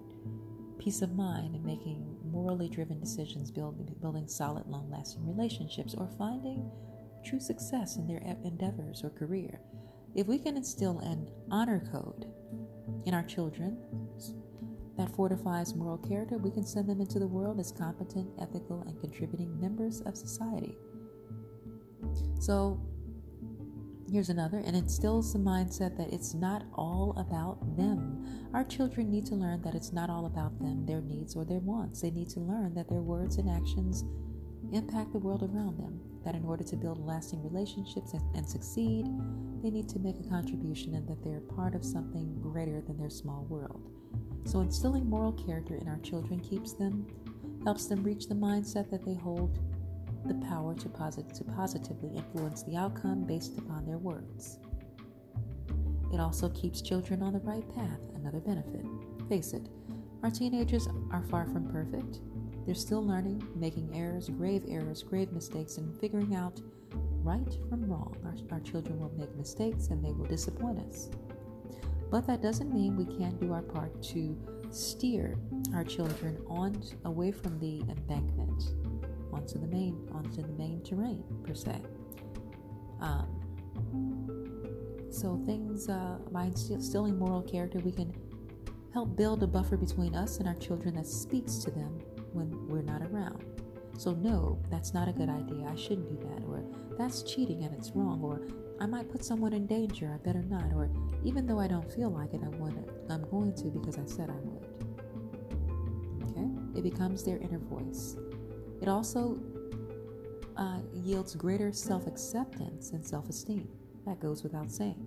peace 0.78 1.02
of 1.02 1.14
mind 1.14 1.54
and 1.54 1.64
making 1.64 2.16
morally 2.31 2.69
driven 2.69 2.99
decisions, 2.99 3.50
building, 3.50 3.95
building 4.00 4.26
solid, 4.26 4.66
long 4.66 4.90
lasting 4.90 5.26
relationships, 5.26 5.95
or 5.95 6.09
finding 6.19 6.71
true 7.25 7.40
success 7.40 7.97
in 7.97 8.07
their 8.07 8.23
endeavors 8.45 9.02
or 9.04 9.11
career. 9.11 9.61
If 10.14 10.26
we 10.26 10.38
can 10.38 10.57
instill 10.57 10.99
an 11.00 11.28
honor 11.50 11.83
code 11.92 12.26
in 13.07 13.14
our 13.14 13.23
children 13.23 13.78
that 14.99 15.14
fortifies 15.14 15.75
moral 15.75 15.99
character, 15.99 16.37
we 16.37 16.50
can 16.50 16.66
send 16.66 16.88
them 16.88 17.00
into 17.00 17.19
the 17.19 17.26
world 17.26 17.59
as 17.61 17.73
competent, 17.73 18.28
ethical, 18.40 18.83
and 18.83 19.00
contributing 19.00 19.59
members 19.61 20.00
of 20.02 20.16
society. 20.16 20.76
So, 22.40 22.81
here's 24.12 24.28
another, 24.28 24.59
and 24.59 24.76
instills 24.76 25.33
the 25.33 25.38
mindset 25.38 25.97
that 25.97 26.12
it's 26.12 26.35
not 26.35 26.64
all 26.75 27.14
about 27.16 27.76
them. 27.76 28.50
Our 28.52 28.62
children 28.62 29.11
need 29.11 29.25
to 29.26 29.35
learn 29.35 29.62
that 29.62 29.75
it's 29.75 29.92
not 29.92 30.11
all 30.11 30.26
about 30.26 30.59
them, 30.61 30.85
their 30.85 31.00
needs, 31.00 31.35
or 31.35 31.47
their 31.47 31.61
wants. 31.61 32.02
They 32.02 32.11
need 32.11 32.28
to 32.31 32.40
learn 32.40 32.75
that 32.75 32.90
their 32.90 33.00
words 33.00 33.38
and 33.38 33.49
actions 33.49 34.04
impact 34.71 35.12
the 35.12 35.19
world 35.19 35.42
around 35.42 35.78
them, 35.78 35.99
that 36.25 36.35
in 36.35 36.45
order 36.45 36.62
to 36.62 36.76
build 36.76 37.04
lasting 37.04 37.42
relationships 37.42 38.12
and, 38.35 38.47
succeed, 38.47 39.07
they 39.62 39.71
need 39.71 39.88
to 39.88 39.99
make 39.99 40.21
a 40.21 40.28
contribution 40.28 40.95
and 40.95 41.09
that 41.09 41.25
they're 41.25 41.40
part 41.40 41.75
of 41.75 41.85
something 41.85 42.38
greater 42.42 42.83
than 42.83 42.99
their 42.99 43.11
small 43.11 43.47
world. 43.49 43.90
So, 44.45 44.61
instilling 44.61 45.09
moral 45.09 45.33
character 45.33 45.76
in 45.76 45.88
our 45.88 45.99
children 45.99 46.40
keeps 46.40 46.73
them, 46.73 47.07
helps 47.64 47.87
them 47.87 48.02
reach 48.02 48.26
the 48.26 48.35
mindset 48.35 48.90
that 48.90 49.07
they 49.07 49.14
hold 49.14 49.59
the 50.26 50.35
power 50.47 50.75
to, 50.75 50.88
posit- 50.88 51.35
to 51.35 51.45
positively 51.45 52.17
influence 52.17 52.62
the 52.62 52.76
outcome 52.76 53.25
based 53.25 53.59
upon 53.59 53.87
their 53.87 53.99
words. 53.99 54.59
It 56.12 56.21
also 56.21 56.49
keeps 56.50 56.83
children 56.83 57.23
on 57.23 57.33
the 57.33 57.41
right 57.41 57.67
path, 57.75 58.00
another 58.14 58.41
benefit. 58.41 58.85
Face 59.29 59.52
it, 59.52 59.69
our 60.23 60.31
teenagers 60.31 60.87
are 61.11 61.23
far 61.23 61.47
from 61.47 61.71
perfect. 61.73 62.21
They're 62.67 62.75
still 62.75 63.05
learning, 63.05 63.43
making 63.57 63.91
errors, 63.97 64.29
grave 64.29 64.64
errors, 64.69 65.02
grave 65.02 65.33
mistakes, 65.33 65.79
and 65.79 65.99
figuring 65.99 66.35
out 66.35 66.61
right 67.23 67.57
from 67.69 67.85
wrong. 67.91 68.14
Our, 68.25 68.35
our 68.57 68.61
children 68.61 69.00
will 69.00 69.12
make 69.17 69.35
mistakes 69.37 69.88
and 69.88 70.05
they 70.05 70.12
will 70.12 70.26
disappoint 70.26 70.79
us. 70.81 71.11
But 72.11 72.26
that 72.26 72.43
doesn't 72.43 72.73
mean 72.73 72.97
we 72.97 73.07
can't 73.19 73.41
do 73.41 73.52
our 73.52 73.62
part 73.62 74.02
to 74.05 74.38
steer 74.71 75.37
our 75.75 75.85
children 75.85 76.38
on 76.47 76.83
away 77.05 77.33
from 77.33 77.59
the 77.59 77.81
embankment 77.91 78.75
onto 79.33 79.59
the 79.59 79.67
main 79.67 80.09
onto 80.12 80.43
the 80.43 80.53
main 80.53 80.83
terrain 80.83 81.25
per 81.45 81.55
se. 81.55 81.81
Um, 83.01 83.43
so 85.11 85.41
things 85.45 85.89
uh, 85.89 86.19
by 86.31 86.45
instilling 86.45 87.19
moral 87.19 87.43
character, 87.43 87.79
we 87.81 87.93
can 87.93 88.15
help 88.93 89.17
build 89.17 89.43
a 89.43 89.47
buffer 89.47 89.77
between 89.77 90.15
us 90.15 90.39
and 90.39 90.49
our 90.49 90.55
children 90.55 90.95
that 90.95 91.07
speaks 91.07 91.57
to 91.57 91.71
them 91.71 91.99
when 92.33 92.69
we're 92.69 92.83
not 92.83 93.03
around. 93.03 93.45
So, 93.99 94.12
no, 94.12 94.59
that's 94.71 94.95
not 94.95 95.09
a 95.09 95.12
good 95.12 95.29
idea. 95.29 95.67
I 95.69 95.77
shouldn't 95.77 96.09
do 96.09 96.29
that. 96.29 96.45
Or 96.47 96.65
that's 96.99 97.23
cheating 97.23 97.65
and 97.65 97.75
it's 97.75 97.91
wrong. 97.95 98.23
Or 98.23 98.41
I 98.81 98.87
might 98.87 99.11
put 99.11 99.25
someone 99.25 99.53
in 99.53 99.67
danger. 99.67 100.11
I 100.12 100.17
better 100.25 100.43
not. 100.43 100.73
Or 100.75 100.91
even 101.23 101.47
though 101.47 101.61
I 101.61 101.69
don't 101.69 101.93
feel 101.93 102.11
like 102.11 102.33
it, 102.35 102.41
I 102.43 102.49
want 102.57 102.79
it. 102.79 102.91
I'm 103.11 103.29
going 103.31 103.55
to 103.55 103.65
because 103.65 103.99
I 103.99 104.07
said 104.07 104.31
I 104.31 104.41
would. 104.43 104.67
Okay? 106.31 106.79
It 106.79 106.83
becomes 106.83 107.23
their 107.23 107.37
inner 107.37 107.59
voice. 107.59 108.17
It 108.83 108.89
also 108.89 109.39
uh, 110.57 110.81
yields 110.93 111.37
greater 111.37 111.73
self 111.73 112.09
acceptance 112.09 112.91
and 112.91 113.07
self 113.07 113.29
esteem. 113.29 113.69
That 114.07 114.19
goes 114.19 114.43
without 114.43 114.73
saying. 114.73 115.07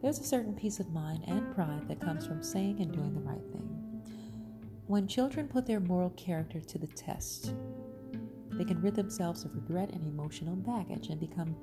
There's 0.00 0.18
a 0.18 0.24
certain 0.24 0.54
peace 0.54 0.80
of 0.80 0.90
mind 0.94 1.24
and 1.26 1.54
pride 1.54 1.86
that 1.88 2.00
comes 2.00 2.26
from 2.26 2.42
saying 2.42 2.80
and 2.80 2.90
doing 2.90 3.12
the 3.12 3.20
right 3.20 3.44
thing. 3.52 4.02
When 4.86 5.06
children 5.06 5.48
put 5.48 5.66
their 5.66 5.80
moral 5.80 6.10
character 6.10 6.60
to 6.60 6.78
the 6.78 6.86
test, 6.86 7.54
they 8.52 8.64
can 8.64 8.80
rid 8.80 8.94
themselves 8.94 9.44
of 9.44 9.54
regret 9.54 9.90
and 9.92 10.06
emotional 10.06 10.56
baggage 10.56 11.08
and 11.08 11.20
become 11.20 11.54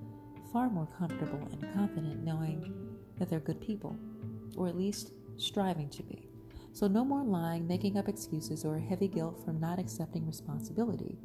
far 0.54 0.70
more 0.70 0.88
comfortable 1.00 1.50
and 1.52 1.74
confident 1.74 2.24
knowing 2.24 2.72
that 3.18 3.30
they're 3.30 3.40
good 3.40 3.60
people, 3.60 3.98
or 4.56 4.68
at 4.68 4.78
least 4.78 5.12
striving 5.38 5.90
to 5.90 6.04
be. 6.04 6.30
So, 6.72 6.88
no 6.88 7.04
more 7.04 7.24
lying, 7.24 7.68
making 7.68 7.98
up 7.98 8.08
excuses, 8.08 8.64
or 8.64 8.78
heavy 8.78 9.08
guilt 9.08 9.44
from 9.44 9.60
not 9.60 9.80
accepting 9.80 10.28
responsibility 10.28 11.18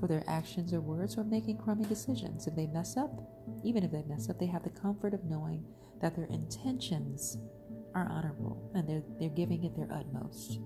for 0.00 0.08
their 0.08 0.24
actions 0.26 0.72
or 0.72 0.80
words 0.80 1.16
or 1.16 1.24
making 1.24 1.58
crummy 1.58 1.84
decisions. 1.84 2.46
If 2.46 2.56
they 2.56 2.66
mess 2.66 2.96
up, 2.96 3.10
even 3.62 3.84
if 3.84 3.92
they 3.92 4.02
mess 4.08 4.28
up, 4.30 4.40
they 4.40 4.46
have 4.46 4.64
the 4.64 4.70
comfort 4.70 5.14
of 5.14 5.24
knowing 5.24 5.64
that 6.00 6.16
their 6.16 6.24
intentions 6.26 7.36
are 7.94 8.08
honorable 8.10 8.70
and 8.74 8.88
they're, 8.88 9.02
they're 9.18 9.28
giving 9.28 9.64
it 9.64 9.76
their 9.76 9.92
utmost. 9.92 10.60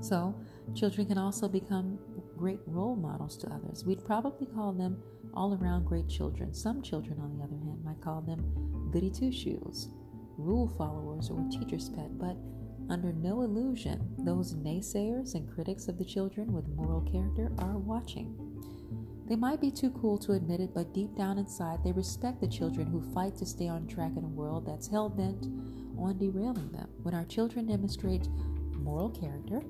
So, 0.00 0.38
children 0.74 1.06
can 1.06 1.18
also 1.18 1.48
become 1.48 1.98
great 2.36 2.60
role 2.66 2.96
models 2.96 3.36
to 3.38 3.48
others. 3.48 3.84
We'd 3.84 4.04
probably 4.04 4.46
call 4.46 4.72
them 4.72 5.02
all 5.34 5.54
around 5.54 5.86
great 5.86 6.08
children. 6.08 6.54
Some 6.54 6.82
children, 6.82 7.18
on 7.18 7.36
the 7.36 7.44
other 7.44 7.56
hand, 7.56 7.82
might 7.84 8.00
call 8.00 8.20
them 8.20 8.90
goody 8.92 9.10
two 9.10 9.32
shoes, 9.32 9.88
rule 10.36 10.68
followers, 10.76 11.30
or 11.30 11.44
teacher's 11.50 11.88
pet, 11.88 12.18
but 12.18 12.36
under 12.88 13.12
no 13.12 13.42
illusion, 13.42 14.14
those 14.18 14.54
naysayers 14.54 15.34
and 15.34 15.52
critics 15.52 15.88
of 15.88 15.98
the 15.98 16.04
children 16.04 16.52
with 16.52 16.68
moral 16.68 17.00
character 17.02 17.50
are 17.58 17.78
watching. 17.78 18.34
They 19.28 19.36
might 19.36 19.60
be 19.60 19.72
too 19.72 19.90
cool 19.90 20.18
to 20.18 20.32
admit 20.32 20.60
it, 20.60 20.72
but 20.72 20.94
deep 20.94 21.16
down 21.16 21.38
inside, 21.38 21.82
they 21.82 21.92
respect 21.92 22.40
the 22.40 22.46
children 22.46 22.86
who 22.86 23.12
fight 23.12 23.36
to 23.38 23.46
stay 23.46 23.66
on 23.66 23.88
track 23.88 24.12
in 24.16 24.22
a 24.22 24.28
world 24.28 24.66
that's 24.66 24.86
hell 24.86 25.08
bent 25.08 25.46
on 25.98 26.16
derailing 26.18 26.70
them. 26.70 26.88
When 27.02 27.14
our 27.14 27.24
children 27.24 27.66
demonstrate 27.66 28.28
moral 28.78 29.10
character, 29.10 29.62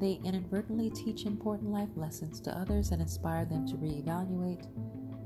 they 0.00 0.20
inadvertently 0.24 0.90
teach 0.90 1.26
important 1.26 1.70
life 1.70 1.90
lessons 1.94 2.40
to 2.40 2.56
others 2.56 2.90
and 2.90 3.00
inspire 3.00 3.44
them 3.44 3.66
to 3.68 3.74
reevaluate 3.74 4.66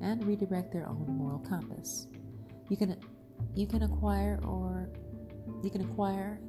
and 0.03 0.25
redirect 0.27 0.73
their 0.73 0.87
own 0.89 1.07
moral 1.09 1.39
compass. 1.39 2.09
You 2.69 2.77
can 2.77 2.97
you 3.55 3.67
can 3.67 3.83
acquire 3.83 4.39
or 4.45 4.91
you 5.63 5.71
can 5.71 5.83
acquire 5.83 6.41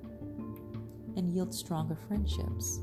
and 1.15 1.33
yield 1.33 1.53
stronger 1.53 1.95
friendships. 1.95 2.81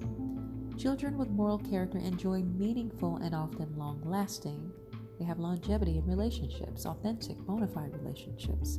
Children 0.77 1.19
with 1.19 1.29
moral 1.31 1.59
character 1.59 1.99
enjoy 1.99 2.43
meaningful 2.43 3.17
and 3.17 3.35
often 3.35 3.75
long 3.77 4.01
lasting. 4.05 4.73
They 5.19 5.25
have 5.27 5.39
longevity 5.39 5.99
in 5.99 6.07
relationships, 6.07 6.87
authentic, 6.87 7.37
bona 7.39 7.69
fide 7.69 7.93
relationships, 7.93 8.79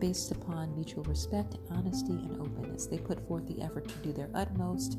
based 0.00 0.32
upon 0.32 0.74
mutual 0.74 1.04
respect, 1.04 1.56
honesty, 1.70 2.14
and 2.14 2.40
openness. 2.40 2.86
They 2.86 2.98
put 2.98 3.26
forth 3.28 3.46
the 3.46 3.62
effort 3.62 3.86
to 3.88 3.94
do 3.98 4.12
their 4.12 4.30
utmost 4.34 4.98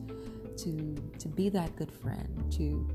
to, 0.58 0.96
to 1.20 1.28
be 1.28 1.50
that 1.50 1.76
good 1.76 1.92
friend, 1.92 2.52
to 2.52 2.88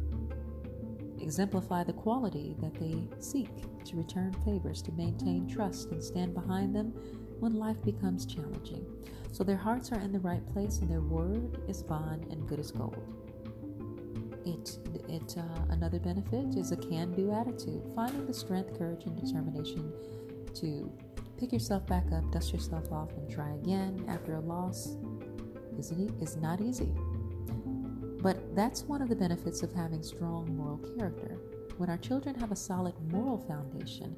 exemplify 1.21 1.85
the 1.85 1.93
quality 1.93 2.55
that 2.61 2.75
they 2.75 3.09
seek, 3.19 3.50
to 3.85 3.97
return 3.97 4.33
favors, 4.45 4.81
to 4.83 4.93
maintain 4.93 5.47
trust 5.49 5.90
and 5.90 6.02
stand 6.02 6.35
behind 6.35 6.75
them 6.75 6.95
when 7.40 7.55
life 7.55 7.83
becomes 7.85 8.26
challenging. 8.26 8.85
So 9.33 9.45
their 9.45 9.57
hearts 9.57 9.93
are 9.93 10.00
in 10.00 10.12
the 10.12 10.21
right 10.21 10.47
place 10.52 10.78
and 10.78 10.90
their 10.90 11.00
word 11.00 11.59
is 11.69 11.83
bond 11.83 12.26
and 12.31 12.47
good 12.49 12.59
as 12.59 12.71
gold. 12.71 13.02
It, 14.45 14.78
it 15.09 15.37
uh, 15.37 15.64
another 15.71 15.99
benefit 15.99 16.57
is 16.57 16.73
a 16.73 16.76
can-do 16.76 17.33
attitude, 17.33 17.83
finding 17.95 18.26
the 18.26 18.33
strength, 18.33 18.78
courage, 18.78 19.05
and 19.05 19.21
determination 19.21 19.93
to 20.55 20.90
pick 21.37 21.52
yourself 21.52 21.87
back 21.87 22.05
up, 22.12 22.31
dust 22.31 22.52
yourself 22.52 22.90
off, 22.93 23.11
and 23.16 23.28
try 23.28 23.50
again 23.55 24.05
after 24.09 24.35
a 24.35 24.40
loss 24.40 24.97
isn't 25.78 26.23
is 26.23 26.37
not 26.37 26.61
easy. 26.61 26.93
But 28.23 28.55
that's 28.57 28.85
one 28.85 29.02
of 29.02 29.09
the 29.09 29.16
benefits 29.16 29.62
of 29.62 29.73
having 29.73 30.02
strong 30.02 30.57
moral 30.57 30.78
character. 30.97 31.38
When 31.76 31.90
our 31.90 31.99
children 31.99 32.35
have 32.37 32.52
a 32.52 32.57
solid 32.57 32.95
moral 33.12 33.38
foundation, 33.38 34.16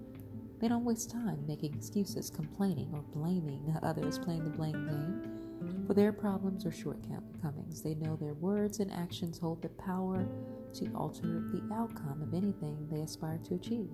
they 0.61 0.69
don't 0.69 0.85
waste 0.85 1.11
time 1.11 1.45
making 1.47 1.75
excuses, 1.75 2.31
complaining, 2.31 2.91
or 2.93 3.03
blaming 3.03 3.77
others, 3.83 4.19
playing 4.19 4.45
the 4.45 4.50
blame 4.50 4.87
game 4.87 5.85
for 5.87 5.95
their 5.95 6.12
problems 6.12 6.67
or 6.67 6.73
shortcomings. 6.73 7.83
They 7.83 7.95
know 7.95 8.17
their 8.17 8.35
words 8.35 8.81
and 8.81 8.93
actions 8.93 9.38
hold 9.38 9.62
the 9.62 9.69
power 9.71 10.27
to 10.75 10.91
alter 10.95 11.43
the 11.53 11.62
outcome 11.75 12.23
of 12.23 12.35
anything 12.35 12.88
they 12.91 13.00
aspire 13.00 13.38
to 13.49 13.55
achieve. 13.55 13.88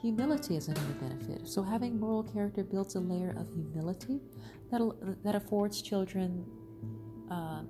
Humility 0.00 0.56
is 0.56 0.68
another 0.68 0.94
benefit. 1.00 1.48
So, 1.48 1.62
having 1.62 1.98
moral 1.98 2.24
character 2.24 2.64
builds 2.64 2.96
a 2.96 3.00
layer 3.00 3.34
of 3.38 3.48
humility 3.52 4.20
that, 4.70 4.80
that 5.22 5.34
affords 5.36 5.80
children 5.80 6.44
uh, 7.30 7.62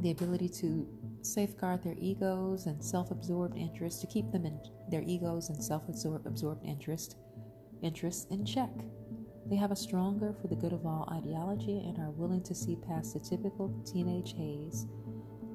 the 0.00 0.10
ability 0.10 0.48
to 0.48 0.86
safeguard 1.32 1.82
their 1.82 1.96
egos 1.98 2.66
and 2.66 2.82
self 2.82 3.10
absorbed 3.10 3.56
interests, 3.56 4.00
to 4.00 4.06
keep 4.06 4.30
them 4.32 4.46
in 4.46 4.58
their 4.90 5.02
egos 5.02 5.50
and 5.50 5.62
self 5.62 5.88
absorbed 5.88 6.64
interest, 6.64 7.16
interests 7.82 8.26
in 8.30 8.44
check. 8.44 8.70
They 9.46 9.56
have 9.56 9.70
a 9.70 9.76
stronger 9.76 10.34
for 10.40 10.48
the 10.48 10.56
good 10.56 10.72
of 10.72 10.84
all 10.84 11.08
ideology 11.10 11.78
and 11.78 11.98
are 11.98 12.10
willing 12.10 12.42
to 12.42 12.54
see 12.54 12.76
past 12.76 13.14
the 13.14 13.20
typical 13.20 13.72
teenage 13.84 14.34
haze 14.36 14.86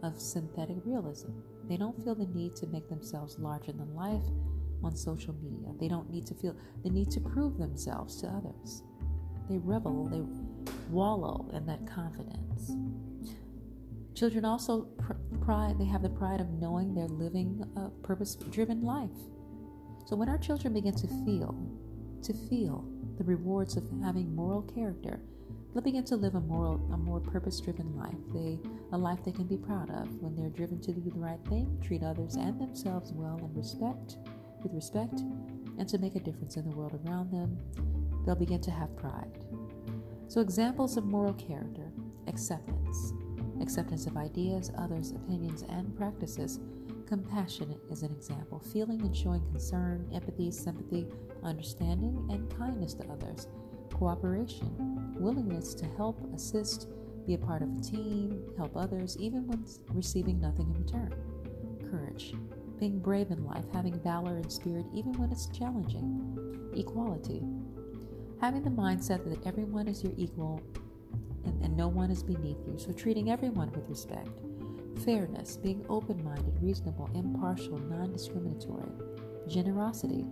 of 0.01 0.19
synthetic 0.19 0.77
realism. 0.83 1.29
They 1.69 1.77
don't 1.77 2.03
feel 2.03 2.15
the 2.15 2.25
need 2.27 2.55
to 2.57 2.67
make 2.67 2.89
themselves 2.89 3.37
larger 3.39 3.71
than 3.71 3.93
life 3.93 4.23
on 4.83 4.95
social 4.95 5.33
media. 5.41 5.73
They 5.79 5.87
don't 5.87 6.09
need 6.09 6.25
to 6.27 6.33
feel 6.33 6.55
the 6.83 6.89
need 6.89 7.11
to 7.11 7.21
prove 7.21 7.57
themselves 7.57 8.19
to 8.21 8.27
others. 8.27 8.83
They 9.49 9.57
revel, 9.59 10.07
they 10.07 10.21
wallow 10.89 11.49
in 11.53 11.65
that 11.67 11.85
confidence. 11.87 12.71
Children 14.23 14.45
also 14.45 14.83
pr- 14.97 15.15
pride, 15.41 15.77
they 15.77 15.83
have 15.83 16.01
the 16.01 16.07
pride 16.07 16.39
of 16.39 16.49
knowing 16.51 16.95
they're 16.95 17.09
living 17.09 17.61
uh, 17.75 17.87
a 17.87 17.89
purpose 18.07 18.35
driven 18.35 18.81
life. 18.81 19.09
So 20.05 20.15
when 20.15 20.29
our 20.29 20.37
children 20.37 20.73
begin 20.73 20.95
to 20.95 21.07
feel, 21.25 21.53
to 22.21 22.33
feel 22.33 22.87
the 23.17 23.25
rewards 23.25 23.75
of 23.75 23.83
having 24.01 24.33
moral 24.33 24.61
character, 24.61 25.19
they'll 25.73 25.83
begin 25.83 26.05
to 26.05 26.15
live 26.15 26.35
a 26.35 26.39
moral, 26.39 26.75
a 26.93 26.97
more 26.97 27.19
purpose-driven 27.19 27.97
life. 27.97 28.15
They, 28.33 28.61
a 28.93 28.97
life 28.97 29.19
they 29.25 29.33
can 29.33 29.45
be 29.45 29.57
proud 29.57 29.89
of 29.89 30.07
when 30.21 30.37
they're 30.37 30.47
driven 30.47 30.79
to 30.83 30.93
do 30.93 31.01
the 31.01 31.19
right 31.19 31.43
thing, 31.49 31.77
treat 31.85 32.01
others 32.01 32.35
and 32.35 32.61
themselves 32.61 33.11
well 33.11 33.41
and 33.43 33.53
respect, 33.57 34.15
with 34.61 34.71
respect, 34.73 35.19
and 35.77 35.89
to 35.89 35.97
make 35.97 36.15
a 36.15 36.21
difference 36.21 36.55
in 36.55 36.63
the 36.63 36.77
world 36.77 36.97
around 37.05 37.29
them. 37.29 37.57
They'll 38.25 38.35
begin 38.35 38.61
to 38.61 38.71
have 38.71 38.95
pride. 38.95 39.43
So 40.29 40.39
examples 40.39 40.95
of 40.95 41.03
moral 41.03 41.33
character: 41.33 41.91
acceptance, 42.27 43.11
acceptance 43.63 44.05
of 44.05 44.17
ideas, 44.17 44.71
others' 44.77 45.11
opinions, 45.11 45.63
and 45.69 45.95
practices. 45.97 46.59
Compassion 47.07 47.75
is 47.89 48.03
an 48.03 48.11
example, 48.11 48.59
feeling 48.59 49.01
and 49.01 49.15
showing 49.15 49.41
concern, 49.51 50.07
empathy, 50.13 50.51
sympathy, 50.51 51.07
understanding, 51.43 52.27
and 52.29 52.55
kindness 52.57 52.93
to 52.93 53.07
others. 53.07 53.47
Cooperation, 53.91 55.15
willingness 55.17 55.73
to 55.75 55.85
help, 55.97 56.21
assist, 56.35 56.89
be 57.25 57.35
a 57.35 57.37
part 57.37 57.61
of 57.61 57.71
a 57.71 57.81
team, 57.81 58.43
help 58.57 58.75
others, 58.75 59.17
even 59.19 59.47
when 59.47 59.65
receiving 59.93 60.39
nothing 60.41 60.67
in 60.75 60.83
return. 60.83 61.13
Courage, 61.89 62.33
being 62.79 62.99
brave 62.99 63.31
in 63.31 63.45
life, 63.45 63.65
having 63.73 63.97
valor 64.01 64.37
and 64.37 64.51
spirit 64.51 64.85
even 64.93 65.13
when 65.13 65.31
it's 65.31 65.47
challenging. 65.47 66.69
Equality, 66.75 67.41
having 68.41 68.63
the 68.63 68.69
mindset 68.69 69.23
that 69.23 69.47
everyone 69.47 69.87
is 69.87 70.03
your 70.03 70.13
equal 70.17 70.61
and, 71.45 71.61
and 71.63 71.75
no 71.75 71.87
one 71.87 72.11
is 72.11 72.23
beneath 72.23 72.57
you, 72.67 72.77
so 72.77 72.91
treating 72.91 73.31
everyone 73.31 73.71
with 73.71 73.87
respect. 73.89 74.29
Fairness, 75.03 75.57
being 75.57 75.85
open 75.89 76.23
minded, 76.23 76.53
reasonable, 76.61 77.09
impartial, 77.13 77.77
non 77.77 78.11
discriminatory. 78.13 78.91
Generosity, 79.47 80.25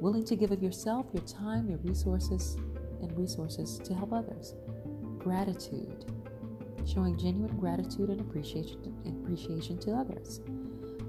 willing 0.00 0.24
to 0.24 0.36
give 0.36 0.52
of 0.52 0.62
yourself, 0.62 1.06
your 1.12 1.22
time, 1.24 1.68
your 1.68 1.78
resources, 1.78 2.56
and 3.00 3.16
resources 3.16 3.78
to 3.78 3.94
help 3.94 4.12
others. 4.12 4.54
Gratitude, 5.18 6.04
showing 6.86 7.16
genuine 7.18 7.56
gratitude 7.56 8.10
and 8.10 8.20
appreciation, 8.20 8.94
appreciation 9.06 9.78
to 9.78 9.92
others. 9.92 10.40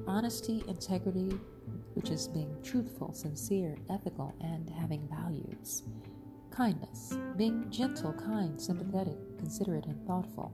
Honesty, 0.08 0.64
integrity, 0.68 1.38
which 1.94 2.10
is 2.10 2.28
being 2.28 2.56
truthful, 2.64 3.14
sincere, 3.14 3.76
ethical, 3.90 4.34
and 4.42 4.70
having 4.70 5.08
values. 5.08 5.84
Kindness, 6.52 7.18
being 7.36 7.70
gentle, 7.70 8.14
kind, 8.14 8.60
sympathetic, 8.60 9.18
considerate, 9.44 9.86
and 9.88 10.08
thoughtful. 10.08 10.54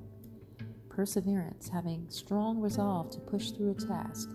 Perseverance, 0.89 1.69
having 1.69 2.10
strong 2.10 2.60
resolve 2.60 3.12
to 3.12 3.19
push 3.19 3.52
through 3.52 3.69
a 3.69 3.75
task, 3.75 4.30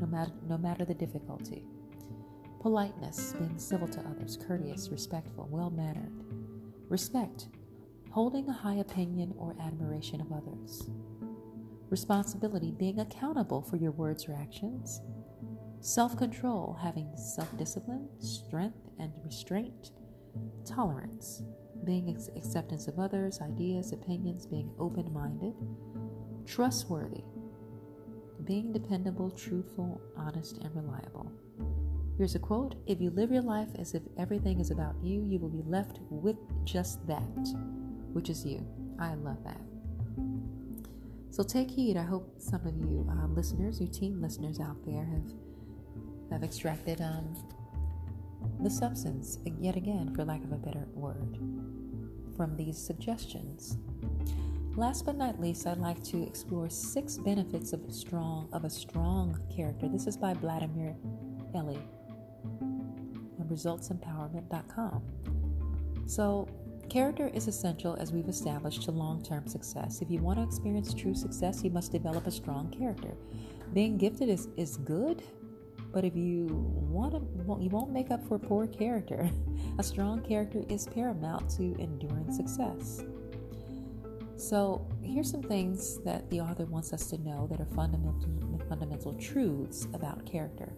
no 0.00 0.06
matter, 0.06 0.32
no 0.48 0.56
matter 0.56 0.86
the 0.86 0.94
difficulty. 0.94 1.66
Politeness, 2.60 3.34
being 3.34 3.58
civil 3.58 3.86
to 3.88 4.00
others, 4.00 4.38
courteous, 4.38 4.88
respectful, 4.88 5.46
well 5.50 5.68
mannered. 5.68 6.24
Respect, 6.88 7.48
holding 8.10 8.48
a 8.48 8.52
high 8.52 8.76
opinion 8.76 9.34
or 9.36 9.54
admiration 9.60 10.22
of 10.22 10.32
others. 10.32 10.88
Responsibility, 11.90 12.72
being 12.72 13.00
accountable 13.00 13.60
for 13.60 13.76
your 13.76 13.92
words 13.92 14.26
or 14.26 14.32
actions. 14.32 15.02
Self 15.80 16.16
control, 16.16 16.78
having 16.80 17.10
self 17.14 17.54
discipline, 17.58 18.08
strength, 18.20 18.88
and 18.98 19.12
restraint. 19.22 19.90
Tolerance, 20.64 21.42
being 21.84 22.10
ex- 22.10 22.30
acceptance 22.36 22.88
of 22.88 22.98
others, 22.98 23.40
ideas, 23.40 23.92
opinions, 23.92 24.46
being 24.46 24.70
open 24.78 25.12
minded. 25.12 25.54
Trustworthy, 26.46 27.24
being 28.44 28.72
dependable, 28.72 29.30
truthful, 29.30 30.00
honest, 30.16 30.58
and 30.58 30.74
reliable. 30.74 31.30
Here's 32.16 32.34
a 32.34 32.38
quote 32.38 32.74
If 32.86 33.00
you 33.00 33.10
live 33.10 33.30
your 33.30 33.42
life 33.42 33.68
as 33.78 33.94
if 33.94 34.02
everything 34.18 34.60
is 34.60 34.70
about 34.70 34.96
you, 35.02 35.22
you 35.22 35.38
will 35.38 35.50
be 35.50 35.62
left 35.68 36.00
with 36.10 36.36
just 36.64 37.06
that, 37.06 37.54
which 38.12 38.28
is 38.28 38.44
you. 38.44 38.66
I 38.98 39.14
love 39.14 39.44
that. 39.44 39.60
So 41.30 41.44
take 41.44 41.70
heed. 41.70 41.96
I 41.96 42.02
hope 42.02 42.34
some 42.38 42.66
of 42.66 42.76
you 42.76 43.08
uh, 43.08 43.26
listeners, 43.28 43.80
you 43.80 43.86
team 43.86 44.20
listeners 44.20 44.58
out 44.58 44.84
there, 44.84 45.04
have 45.04 45.32
have 46.32 46.42
extracted 46.42 47.00
um, 47.00 47.34
the 48.60 48.70
substance, 48.70 49.38
yet 49.58 49.76
again, 49.76 50.14
for 50.14 50.24
lack 50.24 50.42
of 50.44 50.52
a 50.52 50.56
better 50.56 50.86
word, 50.94 51.38
from 52.36 52.56
these 52.56 52.78
suggestions. 52.78 53.78
Last 54.76 55.06
but 55.06 55.16
not 55.16 55.40
least, 55.40 55.66
I'd 55.66 55.78
like 55.78 56.02
to 56.04 56.22
explore 56.22 56.70
six 56.70 57.18
benefits 57.18 57.72
of 57.72 57.82
a 57.84 57.92
strong 57.92 58.48
of 58.52 58.64
a 58.64 58.70
strong 58.70 59.36
character. 59.54 59.88
This 59.88 60.06
is 60.06 60.16
by 60.16 60.34
Vladimir 60.34 60.96
Ellie 61.54 61.82
on 62.60 63.48
resultsempowerment.com. 63.50 65.02
So, 66.06 66.48
character 66.88 67.28
is 67.34 67.48
essential 67.48 67.96
as 67.96 68.12
we've 68.12 68.28
established 68.28 68.82
to 68.84 68.92
long-term 68.92 69.46
success. 69.48 70.00
If 70.00 70.10
you 70.10 70.20
want 70.20 70.38
to 70.38 70.44
experience 70.44 70.94
true 70.94 71.14
success, 71.14 71.62
you 71.64 71.70
must 71.70 71.90
develop 71.92 72.26
a 72.26 72.30
strong 72.30 72.70
character. 72.70 73.14
Being 73.74 73.98
gifted 73.98 74.28
is, 74.28 74.48
is 74.56 74.76
good, 74.78 75.22
But 75.98 76.04
if 76.04 76.14
you 76.14 76.46
want 76.88 77.14
to, 77.14 77.60
you 77.60 77.70
won't 77.70 77.90
make 77.90 78.12
up 78.12 78.24
for 78.28 78.38
poor 78.38 78.68
character. 78.68 79.28
A 79.80 79.82
strong 79.82 80.20
character 80.22 80.62
is 80.68 80.86
paramount 80.86 81.50
to 81.56 81.74
enduring 81.80 82.32
success. 82.32 83.02
So, 84.36 84.86
here's 85.02 85.28
some 85.28 85.42
things 85.42 85.98
that 86.04 86.30
the 86.30 86.40
author 86.40 86.66
wants 86.66 86.92
us 86.92 87.10
to 87.10 87.18
know 87.18 87.48
that 87.50 87.60
are 87.60 87.74
fundamental, 87.74 88.30
fundamental 88.68 89.12
truths 89.14 89.88
about 89.92 90.24
character. 90.24 90.72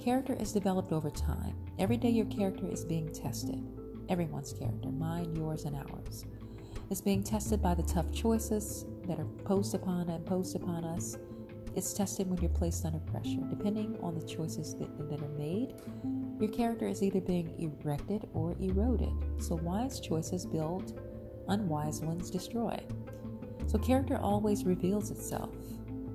Character 0.00 0.34
is 0.40 0.50
developed 0.50 0.90
over 0.90 1.10
time. 1.10 1.54
Every 1.78 1.96
day, 1.96 2.10
your 2.10 2.26
character 2.26 2.66
is 2.68 2.84
being 2.84 3.08
tested. 3.12 3.64
Everyone's 4.08 4.52
character, 4.52 4.88
mine, 4.88 5.32
yours, 5.36 5.62
and 5.62 5.76
ours, 5.76 6.24
is 6.90 7.00
being 7.00 7.22
tested 7.22 7.62
by 7.62 7.74
the 7.74 7.84
tough 7.84 8.10
choices 8.10 8.84
that 9.06 9.20
are 9.20 9.28
posed 9.44 9.76
upon 9.76 10.08
and 10.08 10.16
imposed 10.16 10.56
upon 10.56 10.84
us. 10.84 11.16
It's 11.76 11.92
tested 11.92 12.28
when 12.28 12.40
you're 12.40 12.50
placed 12.50 12.84
under 12.84 12.98
pressure. 12.98 13.40
Depending 13.48 13.98
on 14.02 14.14
the 14.14 14.26
choices 14.26 14.74
that, 14.74 15.08
that 15.08 15.22
are 15.22 15.38
made, 15.38 15.74
your 16.40 16.50
character 16.50 16.86
is 16.86 17.02
either 17.02 17.20
being 17.20 17.54
erected 17.58 18.26
or 18.32 18.56
eroded. 18.60 19.12
So, 19.38 19.56
wise 19.56 20.00
choices 20.00 20.46
build 20.46 21.00
unwise 21.48 22.00
ones 22.00 22.30
destroy. 22.30 22.78
So, 23.66 23.78
character 23.78 24.18
always 24.18 24.64
reveals 24.64 25.10
itself. 25.10 25.54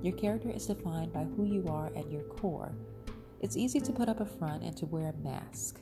Your 0.02 0.14
character 0.14 0.50
is 0.50 0.66
defined 0.66 1.12
by 1.12 1.24
who 1.24 1.44
you 1.44 1.66
are 1.68 1.90
at 1.96 2.10
your 2.10 2.22
core. 2.22 2.74
It's 3.40 3.56
easy 3.56 3.80
to 3.80 3.92
put 3.92 4.08
up 4.08 4.20
a 4.20 4.26
front 4.26 4.62
and 4.62 4.76
to 4.76 4.86
wear 4.86 5.08
a 5.08 5.24
mask, 5.24 5.80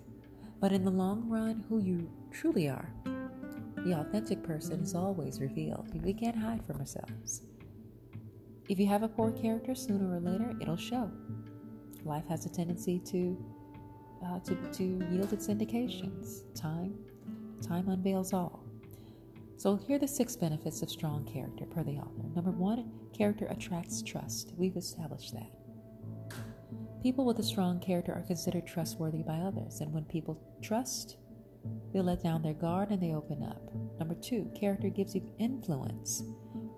but 0.61 0.73
in 0.73 0.85
the 0.85 0.91
long 0.91 1.29
run, 1.29 1.65
who 1.69 1.81
you 1.81 2.11
truly 2.31 2.69
are, 2.69 2.89
the 3.85 3.99
authentic 3.99 4.43
person 4.43 4.81
is 4.81 4.95
always 4.95 5.41
revealed. 5.41 5.91
We 6.03 6.15
can't 6.15 6.37
hide 6.37 6.65
from 6.65 6.79
ourselves. 6.79 7.43
If 8.69 8.79
you 8.79 8.87
have 8.87 9.03
a 9.03 9.09
poor 9.09 9.31
character, 9.31 9.75
sooner 9.75 10.17
or 10.17 10.21
later, 10.21 10.55
it'll 10.61 10.77
show. 10.77 11.11
Life 12.05 12.25
has 12.29 12.47
a 12.47 12.49
tendency 12.49 12.99
to 13.01 13.37
uh, 14.25 14.39
to, 14.41 14.55
to 14.73 14.85
yield 15.11 15.33
its 15.33 15.49
indications. 15.49 16.45
Time, 16.55 16.95
time 17.61 17.89
unveils 17.89 18.33
all. 18.33 18.65
So, 19.57 19.77
here 19.77 19.97
are 19.97 19.99
the 19.99 20.09
six 20.09 20.35
benefits 20.35 20.83
of 20.83 20.91
strong 20.91 21.25
character 21.25 21.67
per 21.67 21.83
the 21.85 21.97
author. 21.99 22.29
Number 22.35 22.51
one, 22.51 22.91
character 23.17 23.47
attracts 23.51 24.03
trust. 24.03 24.53
We've 24.57 24.77
established 24.77 25.35
that. 25.35 25.51
People 27.03 27.27
with 27.27 27.39
a 27.39 27.43
strong 27.43 27.81
character 27.81 28.13
are 28.15 28.23
considered 28.23 28.67
trustworthy 28.67 29.23
by 29.23 29.37
others, 29.37 29.81
and 29.81 29.93
when 29.93 30.05
people 30.05 30.41
trust, 30.63 31.19
they 31.93 32.01
let 32.01 32.23
down 32.23 32.43
their 32.43 32.55
guard 32.55 32.91
and 32.91 33.03
they 33.03 33.13
open 33.13 33.43
up. 33.43 33.71
Number 33.99 34.15
two, 34.15 34.51
character 34.59 34.89
gives 34.89 35.15
you 35.15 35.23
influence. 35.39 36.23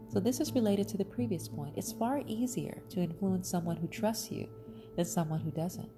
So, 0.08 0.20
this 0.20 0.40
is 0.40 0.52
related 0.52 0.88
to 0.88 0.96
the 0.96 1.04
previous 1.04 1.48
point. 1.48 1.74
It's 1.76 1.92
far 1.92 2.22
easier 2.26 2.82
to 2.90 3.00
influence 3.00 3.48
someone 3.48 3.76
who 3.76 3.88
trusts 3.88 4.30
you 4.30 4.48
than 4.96 5.04
someone 5.04 5.40
who 5.40 5.50
doesn't. 5.50 5.90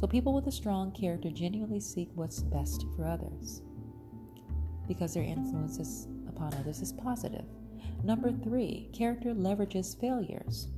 So, 0.00 0.06
people 0.06 0.34
with 0.34 0.46
a 0.46 0.52
strong 0.52 0.92
character 0.92 1.30
genuinely 1.30 1.80
seek 1.80 2.10
what's 2.14 2.42
best 2.42 2.84
for 2.96 3.06
others 3.06 3.62
because 4.86 5.14
their 5.14 5.22
influence 5.22 6.06
upon 6.28 6.52
others 6.54 6.80
is 6.80 6.92
positive. 6.92 7.44
Number 8.02 8.32
three, 8.32 8.90
character 8.92 9.32
leverages 9.32 9.98
failures. 9.98 10.68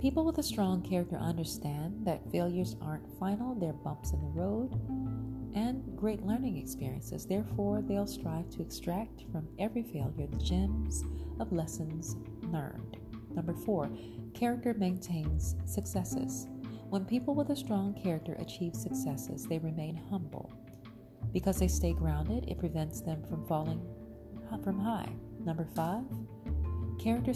People 0.00 0.24
with 0.24 0.38
a 0.38 0.42
strong 0.42 0.82
character 0.82 1.16
understand 1.16 2.04
that 2.04 2.30
failures 2.30 2.76
aren't 2.82 3.18
final, 3.18 3.54
they're 3.54 3.72
bumps 3.72 4.12
in 4.12 4.20
the 4.20 4.28
road 4.28 4.74
and 5.54 5.96
great 5.96 6.22
learning 6.22 6.56
experiences. 6.56 7.26
Therefore, 7.26 7.82
they'll 7.82 8.06
strive 8.06 8.50
to 8.50 8.62
extract 8.62 9.24
from 9.30 9.48
every 9.58 9.82
failure 9.82 10.26
the 10.26 10.38
gems 10.38 11.04
of 11.40 11.52
lessons 11.52 12.16
learned. 12.42 12.96
Number 13.34 13.54
four, 13.54 13.90
character 14.34 14.74
maintains 14.74 15.56
successes. 15.64 16.48
When 16.90 17.04
people 17.04 17.34
with 17.34 17.50
a 17.50 17.56
strong 17.56 17.94
character 17.94 18.34
achieve 18.34 18.74
successes, 18.74 19.46
they 19.46 19.58
remain 19.58 20.00
humble. 20.10 20.52
Because 21.32 21.58
they 21.58 21.68
stay 21.68 21.92
grounded, 21.92 22.44
it 22.48 22.58
prevents 22.58 23.00
them 23.00 23.22
from 23.24 23.46
falling 23.46 23.80
from 24.62 24.78
high. 24.78 25.08
Number 25.44 25.66
five, 25.74 26.04
character 26.98 27.32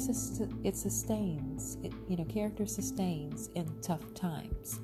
it 0.65 0.77
sustains. 0.77 1.77
It, 1.83 1.93
you 2.09 2.17
know, 2.17 2.25
character 2.25 2.67
sustains 2.67 3.51
in 3.55 3.67
tough 3.83 4.15
times. 4.15 4.81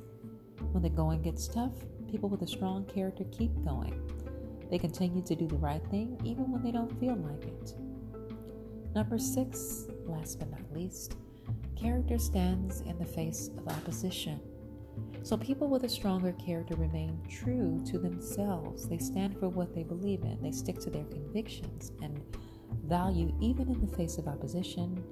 When 0.73 0.83
the 0.83 0.90
going 0.90 1.23
gets 1.23 1.47
tough, 1.47 1.75
people 2.14 2.29
with 2.29 2.42
a 2.42 2.46
strong 2.46 2.85
character 2.85 3.24
keep 3.33 3.50
going. 3.64 4.00
They 4.70 4.79
continue 4.79 5.20
to 5.24 5.35
do 5.35 5.48
the 5.48 5.57
right 5.57 5.83
thing 5.90 6.16
even 6.22 6.48
when 6.48 6.62
they 6.62 6.70
don't 6.70 6.96
feel 7.00 7.16
like 7.16 7.42
it. 7.42 7.74
Number 8.94 9.18
six, 9.18 9.87
last 10.07 10.38
but 10.38 10.48
not 10.48 10.61
least, 10.72 11.16
character 11.74 12.16
stands 12.16 12.83
in 12.83 12.96
the 13.00 13.05
face 13.05 13.50
of 13.59 13.66
opposition. 13.66 14.40
So 15.24 15.37
people 15.37 15.66
with 15.66 15.83
a 15.83 15.88
stronger 15.88 16.31
character 16.35 16.77
remain 16.77 17.18
true 17.29 17.83
to 17.87 17.98
themselves. 17.98 18.88
They 18.88 18.98
stand 18.98 19.37
for 19.40 19.48
what 19.48 19.74
they 19.74 19.83
believe 19.83 20.22
in, 20.22 20.40
they 20.40 20.53
stick 20.53 20.79
to 20.83 20.90
their 20.90 21.07
convictions 21.07 21.90
and 22.00 22.22
value 22.85 23.35
even 23.40 23.68
in 23.68 23.85
the 23.85 23.96
face 23.96 24.18
of 24.18 24.29
opposition 24.29 25.03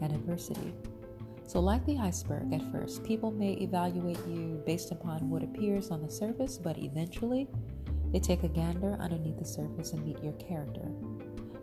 and 0.00 0.12
adversity. 0.12 0.72
So, 1.46 1.60
like 1.60 1.84
the 1.84 1.98
iceberg 1.98 2.52
at 2.52 2.62
first, 2.72 3.04
people 3.04 3.30
may 3.30 3.52
evaluate 3.52 4.18
you 4.26 4.62
based 4.64 4.90
upon 4.90 5.28
what 5.28 5.42
appears 5.42 5.90
on 5.90 6.02
the 6.02 6.10
surface, 6.10 6.58
but 6.58 6.78
eventually 6.78 7.48
they 8.12 8.18
take 8.18 8.42
a 8.44 8.48
gander 8.48 8.96
underneath 8.98 9.38
the 9.38 9.44
surface 9.44 9.92
and 9.92 10.04
meet 10.04 10.22
your 10.22 10.32
character. 10.34 10.88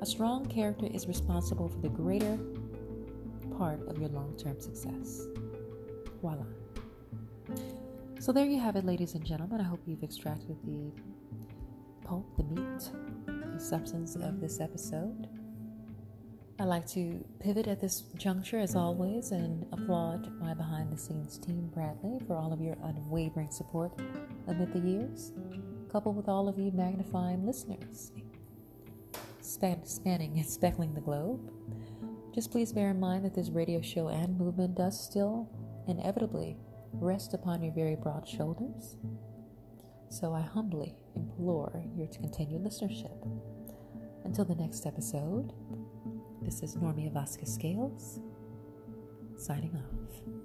A 0.02 0.06
strong 0.06 0.46
character 0.46 0.88
is 0.92 1.08
responsible 1.08 1.68
for 1.68 1.80
the 1.80 1.90
greater 1.90 2.38
part 3.58 3.82
of 3.88 3.98
your 3.98 4.10
long 4.10 4.36
term 4.38 4.60
success. 4.60 5.28
Voila. 6.22 6.46
So 8.20 8.32
there 8.32 8.46
you 8.46 8.60
have 8.60 8.76
it, 8.76 8.86
ladies 8.86 9.16
and 9.16 9.26
gentlemen. 9.26 9.62
I 9.62 9.64
hope 9.64 9.80
you've 9.88 10.04
extracted 10.04 10.58
the 10.64 10.92
pulp, 12.06 12.26
the 12.38 12.44
meat, 12.44 12.92
the 13.54 13.60
substance 13.60 14.16
of 14.16 14.40
this 14.40 14.60
episode. 14.60 15.28
I'd 16.62 16.68
like 16.68 16.86
to 16.90 17.26
pivot 17.40 17.68
at 17.68 17.82
this 17.82 18.02
juncture, 18.16 18.60
as 18.60 18.76
always, 18.76 19.32
and 19.32 19.66
applaud 19.72 20.32
my 20.40 20.54
behind 20.54 20.94
the 20.94 20.98
scenes 20.98 21.40
team, 21.40 21.72
Bradley, 21.74 22.20
for 22.28 22.36
all 22.36 22.54
of 22.54 22.62
your 22.62 22.78
unwavering 22.84 23.50
support 23.50 24.00
amid 24.48 24.72
the 24.72 24.80
years, 24.80 25.34
coupled 25.92 26.16
with 26.16 26.28
all 26.28 26.48
of 26.48 26.60
you 26.60 26.72
magnifying 26.72 27.48
listeners, 27.48 28.12
span- 29.42 29.88
spanning 29.88 30.38
and 30.38 30.46
speckling 30.46 30.94
the 30.94 31.02
globe. 31.02 31.52
Just 32.32 32.52
please 32.52 32.72
bear 32.72 32.92
in 32.92 33.00
mind 33.00 33.26
that 33.26 33.34
this 33.34 33.50
radio 33.50 33.82
show 33.82 34.10
and 34.10 34.38
movement 34.38 34.76
does 34.76 35.04
still 35.04 35.50
inevitably 35.88 36.58
rest 36.94 37.34
upon 37.34 37.64
your 37.64 37.74
very 37.74 37.96
broad 37.96 38.28
shoulders. 38.28 38.98
So 40.10 40.32
I 40.32 40.42
humbly 40.42 40.94
implore 41.16 41.84
your 41.98 42.06
continued 42.06 42.64
listenership. 42.64 43.18
Until 44.24 44.46
the 44.46 44.54
next 44.54 44.86
episode, 44.86 45.54
this 46.42 46.64
is 46.64 46.76
Normia 46.76 47.12
Vasquez 47.14 47.54
Scales 47.54 48.20
signing 49.38 49.76
off. 49.76 50.41